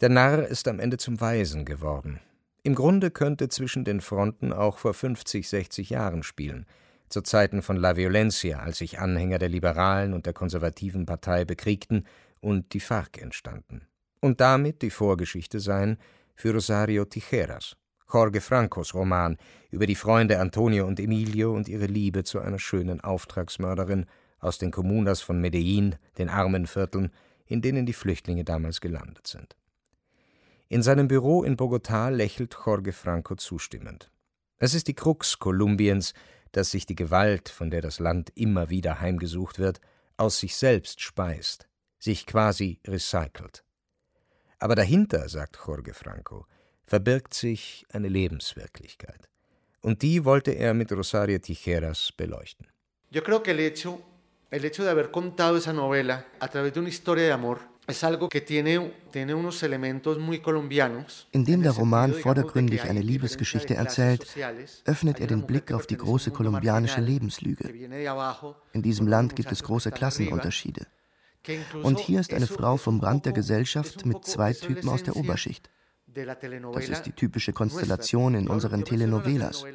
Der 0.01 0.09
Narr 0.09 0.45
ist 0.45 0.67
am 0.67 0.81
Ende 0.81 0.97
zum 0.97 1.21
Weisen 1.21 1.63
geworden. 1.63 2.19
Im 2.63 2.75
Grunde 2.75 3.09
könnte 3.09 3.47
zwischen 3.47 3.86
den 3.86 4.01
Fronten 4.01 4.51
auch 4.51 4.79
vor 4.79 4.93
50, 4.93 5.47
60 5.47 5.91
Jahren 5.91 6.23
spielen, 6.23 6.65
zu 7.07 7.21
Zeiten 7.21 7.62
von 7.62 7.77
La 7.77 7.95
Violencia, 7.95 8.59
als 8.59 8.79
sich 8.79 8.99
Anhänger 8.99 9.38
der 9.38 9.49
liberalen 9.49 10.13
und 10.13 10.25
der 10.25 10.33
konservativen 10.33 11.05
Partei 11.05 11.45
bekriegten 11.45 12.05
und 12.43 12.73
die 12.73 12.79
FARC 12.79 13.21
entstanden. 13.21 13.88
Und 14.19 14.41
damit 14.41 14.82
die 14.82 14.89
Vorgeschichte 14.89 15.60
sein 15.60 15.97
für 16.36 16.53
Rosario 16.53 17.06
Tijeras, 17.06 17.75
Jorge 18.12 18.41
Francos 18.41 18.93
Roman 18.93 19.38
über 19.71 19.88
die 19.88 19.95
Freunde 19.95 20.39
Antonio 20.39 20.86
und 20.86 20.99
Emilio 20.99 21.53
und 21.56 21.67
ihre 21.67 21.86
Liebe 21.86 22.23
zu 22.23 22.39
einer 22.39 22.60
schönen 22.60 23.01
Auftragsmörderin 23.01 24.06
aus 24.39 24.58
den 24.58 24.71
Kommunas 24.71 25.21
von 25.21 25.39
Medellin, 25.39 25.95
den 26.17 26.29
armen 26.29 26.67
Vierteln, 26.67 27.12
in 27.45 27.62
denen 27.62 27.86
die 27.86 27.93
Flüchtlinge 27.93 28.43
damals 28.43 28.82
gelandet 28.82 29.25
sind. 29.25 29.56
In 30.67 30.84
seinem 30.84 31.08
Büro 31.08 31.43
in 31.43 31.56
Bogotá 31.56 32.10
lächelt 32.10 32.58
Jorge 32.65 32.91
Franco 32.91 33.36
zustimmend. 33.36 34.12
Es 34.58 34.73
ist 34.73 34.88
die 34.88 34.95
Krux 34.95 35.39
Kolumbiens, 35.39 36.13
dass 36.51 36.71
sich 36.71 36.86
die 36.86 36.95
Gewalt, 36.95 37.47
von 37.49 37.69
der 37.69 37.82
das 37.82 37.99
Land 37.99 38.32
immer 38.36 38.69
wieder 38.69 38.99
heimgesucht 38.99 39.60
wird, 39.60 39.79
aus 40.17 40.39
sich 40.39 40.56
selbst 40.56 41.01
speist, 41.01 41.67
sich 42.03 42.25
quasi 42.25 42.79
recycelt. 42.85 43.63
Aber 44.59 44.75
dahinter, 44.75 45.29
sagt 45.29 45.57
Jorge 45.65 45.93
Franco, 45.93 46.45
verbirgt 46.85 47.33
sich 47.33 47.85
eine 47.91 48.09
Lebenswirklichkeit. 48.09 49.29
Und 49.81 50.01
die 50.01 50.25
wollte 50.25 50.51
er 50.51 50.73
mit 50.73 50.91
Rosario 50.91 51.39
Tijeras 51.39 52.11
beleuchten. 52.15 52.67
Yo 53.09 53.21
creo 53.21 53.41
que 53.43 53.51
el 53.51 53.59
hecho, 53.59 54.01
el 54.49 54.65
hecho 54.65 54.83
de 54.83 54.89
haber 54.89 55.11
contado 55.11 55.57
esa 55.57 55.73
novela 55.73 56.25
a 56.39 56.47
través 56.47 56.73
de 56.73 56.79
una 56.79 56.89
historia 56.89 57.25
de 57.25 57.31
amor 57.31 57.73
indem 61.31 61.63
der 61.63 61.71
Roman 61.71 62.13
vordergründig 62.13 62.83
eine 62.83 63.01
Liebesgeschichte 63.01 63.75
erzählt, 63.75 64.25
öffnet 64.85 65.19
er 65.19 65.27
den 65.27 65.45
Blick 65.45 65.73
auf 65.73 65.85
die 65.85 65.97
große 65.97 66.31
kolumbianische 66.31 67.01
Lebenslüge. 67.01 67.67
In 68.71 68.81
diesem 68.81 69.07
Land 69.07 69.35
gibt 69.35 69.51
es 69.51 69.63
große 69.63 69.91
Klassenunterschiede. 69.91 70.87
Und 71.82 71.99
hier 71.99 72.19
ist 72.19 72.34
eine 72.34 72.47
Frau 72.47 72.77
vom 72.77 72.99
Rand 72.99 73.25
der 73.25 73.34
Gesellschaft 73.34 74.06
mit 74.06 74.25
zwei 74.25 74.53
Typen 74.53 74.89
aus 74.89 75.03
der 75.03 75.15
Oberschicht. 75.15 75.69
Das 76.15 76.89
ist 76.89 77.03
die 77.03 77.12
typische 77.12 77.53
Konstellation 77.53 78.36
in 78.36 78.47
unseren 78.47 78.86
Telenovelas. 78.86 79.65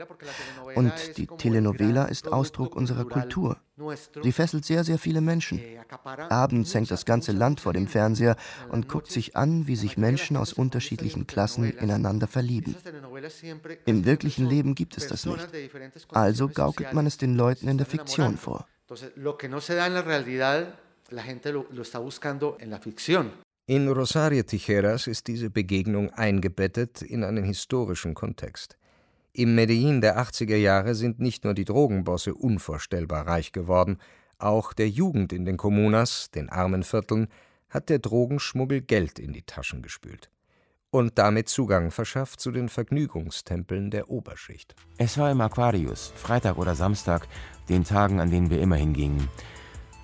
Und 0.74 0.92
die 1.16 1.26
Telenovela 1.26 2.04
ist 2.04 2.32
Ausdruck 2.32 2.76
unserer 2.76 3.04
Kultur. 3.04 3.56
Sie 4.22 4.32
fesselt 4.32 4.64
sehr, 4.64 4.84
sehr 4.84 4.98
viele 4.98 5.20
Menschen. 5.20 5.60
Abends 6.28 6.74
hängt 6.74 6.90
das 6.90 7.04
ganze 7.04 7.32
Land 7.32 7.60
vor 7.60 7.72
dem 7.72 7.88
Fernseher 7.88 8.36
und 8.70 8.88
guckt 8.88 9.10
sich 9.10 9.36
an, 9.36 9.66
wie 9.66 9.76
sich 9.76 9.96
Menschen 9.96 10.36
aus 10.36 10.52
unterschiedlichen 10.52 11.26
Klassen 11.26 11.64
ineinander 11.64 12.26
verlieben. 12.26 12.76
Im 13.86 14.04
wirklichen 14.04 14.46
Leben 14.46 14.74
gibt 14.74 14.96
es 14.96 15.08
das 15.08 15.26
nicht. 15.26 15.48
Also 16.10 16.48
gaukelt 16.48 16.92
man 16.92 17.06
es 17.06 17.18
den 17.18 17.34
Leuten 17.34 17.68
in 17.68 17.78
der 17.78 17.86
Fiktion 17.86 18.36
vor. 18.36 18.66
La 19.16 20.66
gente 21.22 21.52
lo, 21.52 21.66
lo 21.70 21.82
está 21.82 21.98
buscando 21.98 22.56
en 22.60 22.70
la 22.70 22.78
ficción. 22.78 23.32
In 23.66 23.88
Rosario 23.88 24.44
Tijeras 24.44 25.06
ist 25.06 25.26
diese 25.26 25.50
Begegnung 25.50 26.10
eingebettet 26.10 27.02
in 27.02 27.22
einen 27.22 27.44
historischen 27.44 28.14
Kontext. 28.14 28.78
Im 29.32 29.54
Medellin 29.54 30.00
der 30.00 30.18
80er 30.18 30.56
Jahre 30.56 30.94
sind 30.94 31.20
nicht 31.20 31.44
nur 31.44 31.54
die 31.54 31.66
Drogenbosse 31.66 32.34
unvorstellbar 32.34 33.26
reich 33.26 33.52
geworden, 33.52 33.98
auch 34.38 34.72
der 34.72 34.88
Jugend 34.88 35.32
in 35.32 35.44
den 35.44 35.56
Kommunas, 35.56 36.30
den 36.30 36.48
armen 36.48 36.82
Vierteln, 36.82 37.28
hat 37.68 37.90
der 37.90 37.98
Drogenschmuggel 37.98 38.80
Geld 38.80 39.18
in 39.18 39.32
die 39.32 39.42
Taschen 39.42 39.82
gespült 39.82 40.30
und 40.90 41.18
damit 41.18 41.48
Zugang 41.48 41.90
verschafft 41.90 42.40
zu 42.40 42.50
den 42.50 42.68
Vergnügungstempeln 42.68 43.90
der 43.90 44.10
Oberschicht. 44.10 44.74
Es 44.96 45.18
war 45.18 45.30
im 45.30 45.40
Aquarius, 45.40 46.12
Freitag 46.16 46.56
oder 46.58 46.74
Samstag, 46.74 47.28
den 47.68 47.84
Tagen, 47.84 48.20
an 48.20 48.30
denen 48.30 48.50
wir 48.50 48.60
immer 48.60 48.76
hingingen. 48.76 49.28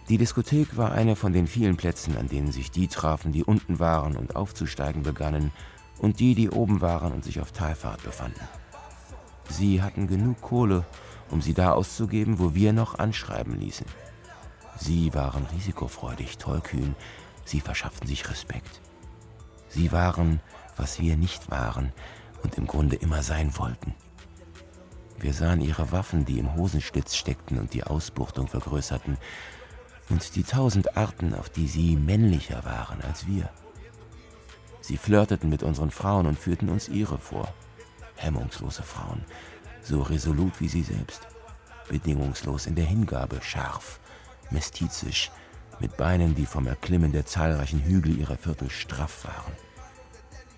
Die 0.08 0.18
Diskothek 0.18 0.76
war 0.76 0.92
eine 0.92 1.16
von 1.16 1.32
den 1.32 1.46
vielen 1.46 1.76
Plätzen, 1.76 2.18
an 2.18 2.28
denen 2.28 2.52
sich 2.52 2.70
die 2.70 2.88
trafen, 2.88 3.32
die 3.32 3.42
unten 3.42 3.78
waren 3.78 4.16
und 4.16 4.36
aufzusteigen 4.36 5.02
begannen, 5.02 5.50
und 5.98 6.20
die, 6.20 6.34
die 6.34 6.50
oben 6.50 6.80
waren 6.80 7.12
und 7.12 7.24
sich 7.24 7.40
auf 7.40 7.52
Talfahrt 7.52 8.02
befanden. 8.02 8.46
Sie 9.48 9.80
hatten 9.80 10.06
genug 10.06 10.40
Kohle, 10.40 10.84
um 11.30 11.40
sie 11.40 11.54
da 11.54 11.72
auszugeben, 11.72 12.38
wo 12.38 12.54
wir 12.54 12.72
noch 12.72 12.98
anschreiben 12.98 13.58
ließen. 13.58 13.86
Sie 14.78 15.14
waren 15.14 15.46
risikofreudig, 15.54 16.36
tollkühn, 16.38 16.96
sie 17.44 17.60
verschafften 17.60 18.08
sich 18.08 18.28
Respekt. 18.28 18.80
Sie 19.68 19.92
waren, 19.92 20.40
was 20.76 20.98
wir 21.00 21.16
nicht 21.16 21.50
waren 21.50 21.92
und 22.42 22.56
im 22.56 22.66
Grunde 22.66 22.96
immer 22.96 23.22
sein 23.22 23.56
wollten. 23.56 23.94
Wir 25.18 25.32
sahen 25.32 25.60
ihre 25.60 25.92
Waffen, 25.92 26.24
die 26.24 26.38
im 26.38 26.54
Hosenstitz 26.54 27.14
steckten 27.14 27.58
und 27.58 27.72
die 27.72 27.84
Ausbuchtung 27.84 28.48
vergrößerten, 28.48 29.16
und 30.10 30.36
die 30.36 30.42
tausend 30.42 30.96
Arten, 30.96 31.34
auf 31.34 31.48
die 31.48 31.68
sie 31.68 31.96
männlicher 31.96 32.64
waren 32.64 33.00
als 33.02 33.26
wir. 33.26 33.50
Sie 34.80 34.98
flirteten 34.98 35.48
mit 35.48 35.62
unseren 35.62 35.90
Frauen 35.90 36.26
und 36.26 36.38
führten 36.38 36.68
uns 36.68 36.88
ihre 36.88 37.18
vor. 37.18 37.52
Hemmungslose 38.16 38.82
Frauen, 38.82 39.24
so 39.82 40.02
resolut 40.02 40.60
wie 40.60 40.68
sie 40.68 40.82
selbst, 40.82 41.26
bedingungslos 41.88 42.66
in 42.66 42.74
der 42.74 42.84
Hingabe, 42.84 43.40
scharf, 43.42 43.98
mestizisch, 44.50 45.30
mit 45.80 45.96
Beinen, 45.96 46.34
die 46.34 46.46
vom 46.46 46.66
Erklimmen 46.66 47.12
der 47.12 47.26
zahlreichen 47.26 47.82
Hügel 47.82 48.18
ihrer 48.18 48.36
Viertel 48.36 48.70
straff 48.70 49.24
waren. 49.24 49.52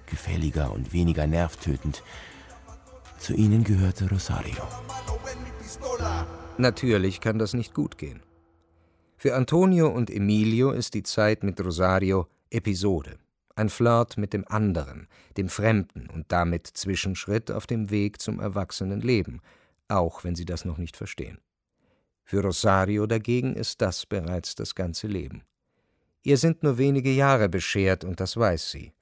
Gefälliger 0.06 0.72
und 0.72 0.92
weniger 0.92 1.26
nervtötend. 1.26 2.02
Zu 3.18 3.34
ihnen 3.34 3.64
gehörte 3.64 4.08
Rosario. 4.08 4.62
Natürlich 6.58 7.20
kann 7.20 7.38
das 7.38 7.54
nicht 7.54 7.74
gut 7.74 7.96
gehen. 7.98 8.25
Für 9.26 9.34
Antonio 9.34 9.88
und 9.88 10.08
Emilio 10.08 10.70
ist 10.70 10.94
die 10.94 11.02
Zeit 11.02 11.42
mit 11.42 11.60
Rosario 11.60 12.28
Episode, 12.48 13.18
ein 13.56 13.68
Flirt 13.68 14.16
mit 14.18 14.32
dem 14.32 14.46
anderen, 14.46 15.08
dem 15.36 15.48
Fremden 15.48 16.08
und 16.10 16.30
damit 16.30 16.68
Zwischenschritt 16.68 17.50
auf 17.50 17.66
dem 17.66 17.90
Weg 17.90 18.22
zum 18.22 18.38
Erwachsenenleben, 18.38 19.40
auch 19.88 20.22
wenn 20.22 20.36
sie 20.36 20.44
das 20.44 20.64
noch 20.64 20.78
nicht 20.78 20.96
verstehen. 20.96 21.38
Für 22.22 22.40
Rosario 22.40 23.08
dagegen 23.08 23.56
ist 23.56 23.82
das 23.82 24.06
bereits 24.06 24.54
das 24.54 24.76
ganze 24.76 25.08
Leben. 25.08 25.42
Ihr 26.22 26.36
sind 26.36 26.62
nur 26.62 26.78
wenige 26.78 27.10
Jahre 27.10 27.48
beschert 27.48 28.04
und 28.04 28.20
das 28.20 28.36
weiß 28.36 28.70
sie. 28.70 28.92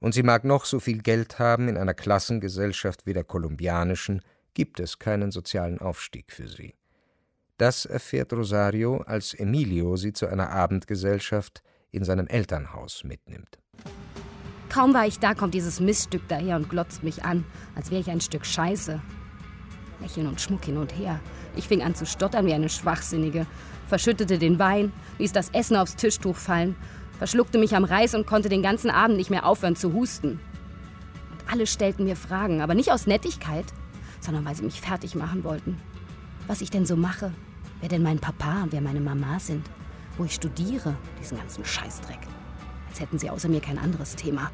Und 0.00 0.14
sie 0.14 0.22
mag 0.22 0.44
noch 0.44 0.64
so 0.64 0.80
viel 0.80 1.02
Geld 1.02 1.38
haben, 1.38 1.68
in 1.68 1.76
einer 1.76 1.92
Klassengesellschaft 1.92 3.04
wie 3.04 3.12
der 3.12 3.24
kolumbianischen 3.24 4.22
gibt 4.54 4.80
es 4.80 4.98
keinen 4.98 5.30
sozialen 5.32 5.80
Aufstieg 5.80 6.32
für 6.32 6.48
sie. 6.48 6.72
Das 7.58 7.86
erfährt 7.86 8.32
Rosario, 8.34 8.98
als 9.06 9.32
Emilio 9.32 9.96
sie 9.96 10.12
zu 10.12 10.26
einer 10.26 10.50
Abendgesellschaft 10.50 11.62
in 11.90 12.04
seinem 12.04 12.26
Elternhaus 12.26 13.02
mitnimmt. 13.04 13.58
Kaum 14.68 14.92
war 14.92 15.06
ich 15.06 15.18
da, 15.18 15.32
kommt 15.34 15.54
dieses 15.54 15.80
Miststück 15.80 16.28
daher 16.28 16.56
und 16.56 16.68
glotzt 16.68 17.02
mich 17.02 17.24
an, 17.24 17.44
als 17.74 17.90
wäre 17.90 18.00
ich 18.02 18.10
ein 18.10 18.20
Stück 18.20 18.44
Scheiße. 18.44 19.00
Lächeln 20.00 20.26
und 20.26 20.38
Schmuck 20.38 20.66
hin 20.66 20.76
und 20.76 20.98
her. 20.98 21.18
Ich 21.56 21.66
fing 21.66 21.82
an 21.82 21.94
zu 21.94 22.04
stottern 22.04 22.44
wie 22.44 22.52
eine 22.52 22.68
Schwachsinnige, 22.68 23.46
verschüttete 23.86 24.38
den 24.38 24.58
Wein, 24.58 24.92
ließ 25.18 25.32
das 25.32 25.48
Essen 25.50 25.76
aufs 25.76 25.96
Tischtuch 25.96 26.36
fallen, 26.36 26.76
verschluckte 27.16 27.56
mich 27.56 27.74
am 27.74 27.84
Reis 27.84 28.14
und 28.14 28.26
konnte 28.26 28.50
den 28.50 28.62
ganzen 28.62 28.90
Abend 28.90 29.16
nicht 29.16 29.30
mehr 29.30 29.46
aufhören 29.46 29.76
zu 29.76 29.94
husten. 29.94 30.40
Und 31.30 31.50
alle 31.50 31.66
stellten 31.66 32.04
mir 32.04 32.16
Fragen, 32.16 32.60
aber 32.60 32.74
nicht 32.74 32.92
aus 32.92 33.06
Nettigkeit, 33.06 33.64
sondern 34.20 34.44
weil 34.44 34.56
sie 34.56 34.64
mich 34.64 34.82
fertig 34.82 35.14
machen 35.14 35.42
wollten. 35.44 35.80
Was 36.46 36.60
ich 36.60 36.70
denn 36.70 36.86
so 36.86 36.96
mache, 36.96 37.32
wer 37.80 37.88
denn 37.88 38.02
mein 38.02 38.18
Papa 38.18 38.62
und 38.62 38.72
wer 38.72 38.80
meine 38.80 39.00
Mama 39.00 39.38
sind, 39.40 39.68
wo 40.16 40.24
ich 40.24 40.34
studiere, 40.34 40.96
diesen 41.20 41.38
ganzen 41.38 41.64
Scheißdreck. 41.64 42.20
Als 42.88 43.00
hätten 43.00 43.18
sie 43.18 43.30
außer 43.30 43.48
mir 43.48 43.60
kein 43.60 43.78
anderes 43.78 44.14
Thema. 44.14 44.50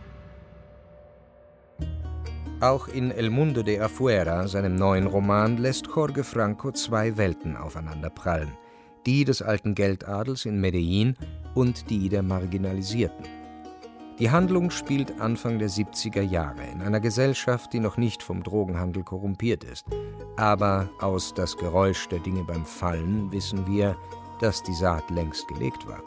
Auch 2.60 2.88
in 2.88 3.10
El 3.10 3.30
Mundo 3.30 3.62
de 3.62 3.80
Afuera, 3.80 4.46
seinem 4.46 4.76
neuen 4.76 5.06
Roman, 5.06 5.56
lässt 5.56 5.88
Jorge 5.94 6.24
Franco 6.24 6.70
zwei 6.70 7.16
Welten 7.16 7.56
aufeinanderprallen. 7.56 8.52
Die 9.04 9.24
des 9.24 9.42
alten 9.42 9.74
Geldadels 9.74 10.44
in 10.46 10.60
Medellin 10.60 11.16
und 11.54 11.90
die 11.90 12.08
der 12.08 12.22
Marginalisierten. 12.22 13.41
Die 14.18 14.30
Handlung 14.30 14.70
spielt 14.70 15.20
Anfang 15.20 15.58
der 15.58 15.70
70er 15.70 16.20
Jahre 16.20 16.64
in 16.72 16.82
einer 16.82 17.00
Gesellschaft, 17.00 17.72
die 17.72 17.80
noch 17.80 17.96
nicht 17.96 18.22
vom 18.22 18.42
Drogenhandel 18.42 19.04
korrumpiert 19.04 19.64
ist. 19.64 19.86
Aber 20.36 20.90
aus 21.00 21.34
das 21.34 21.56
Geräusch 21.56 22.08
der 22.08 22.18
Dinge 22.18 22.44
beim 22.44 22.64
Fallen 22.64 23.32
wissen 23.32 23.66
wir, 23.66 23.96
dass 24.40 24.62
die 24.62 24.74
Saat 24.74 25.10
längst 25.10 25.48
gelegt 25.48 25.86
war. 25.88 26.02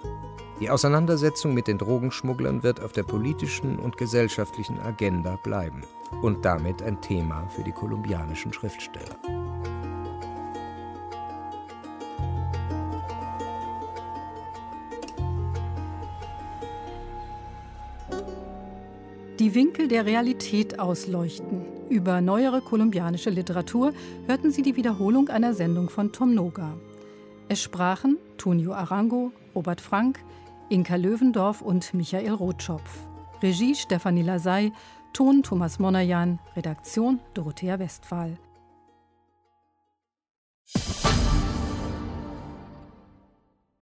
Die 0.59 0.69
Auseinandersetzung 0.69 1.53
mit 1.53 1.67
den 1.67 1.77
Drogenschmugglern 1.77 2.63
wird 2.63 2.81
auf 2.81 2.93
der 2.93 3.03
politischen 3.03 3.77
und 3.79 3.97
gesellschaftlichen 3.97 4.79
Agenda 4.79 5.37
bleiben 5.37 5.81
und 6.21 6.45
damit 6.45 6.81
ein 6.81 7.01
Thema 7.01 7.47
für 7.49 7.63
die 7.63 7.73
kolumbianischen 7.73 8.53
Schriftsteller. 8.53 9.17
Die 19.45 19.53
Winkel 19.53 19.87
der 19.87 20.07
Realität 20.07 20.79
ausleuchten. 20.79 21.67
Über 21.87 22.19
neuere 22.19 22.61
kolumbianische 22.61 23.29
Literatur 23.29 23.93
hörten 24.25 24.49
Sie 24.49 24.63
die 24.63 24.75
Wiederholung 24.75 25.29
einer 25.29 25.53
Sendung 25.53 25.91
von 25.91 26.11
Tom 26.11 26.33
Noga. 26.33 26.75
Es 27.47 27.61
sprachen 27.61 28.17
Tunio 28.37 28.73
Arango, 28.73 29.31
Robert 29.53 29.81
Frank, 29.81 30.19
Inka 30.69 30.95
Löwendorf 30.95 31.61
und 31.61 31.93
Michael 31.93 32.33
Rotschopf. 32.33 33.05
Regie 33.43 33.75
Stefanie 33.75 34.23
Lasey, 34.23 34.73
Ton 35.13 35.43
Thomas 35.43 35.77
Monajan, 35.77 36.39
Redaktion 36.55 37.19
Dorothea 37.35 37.77
Westphal. 37.77 38.39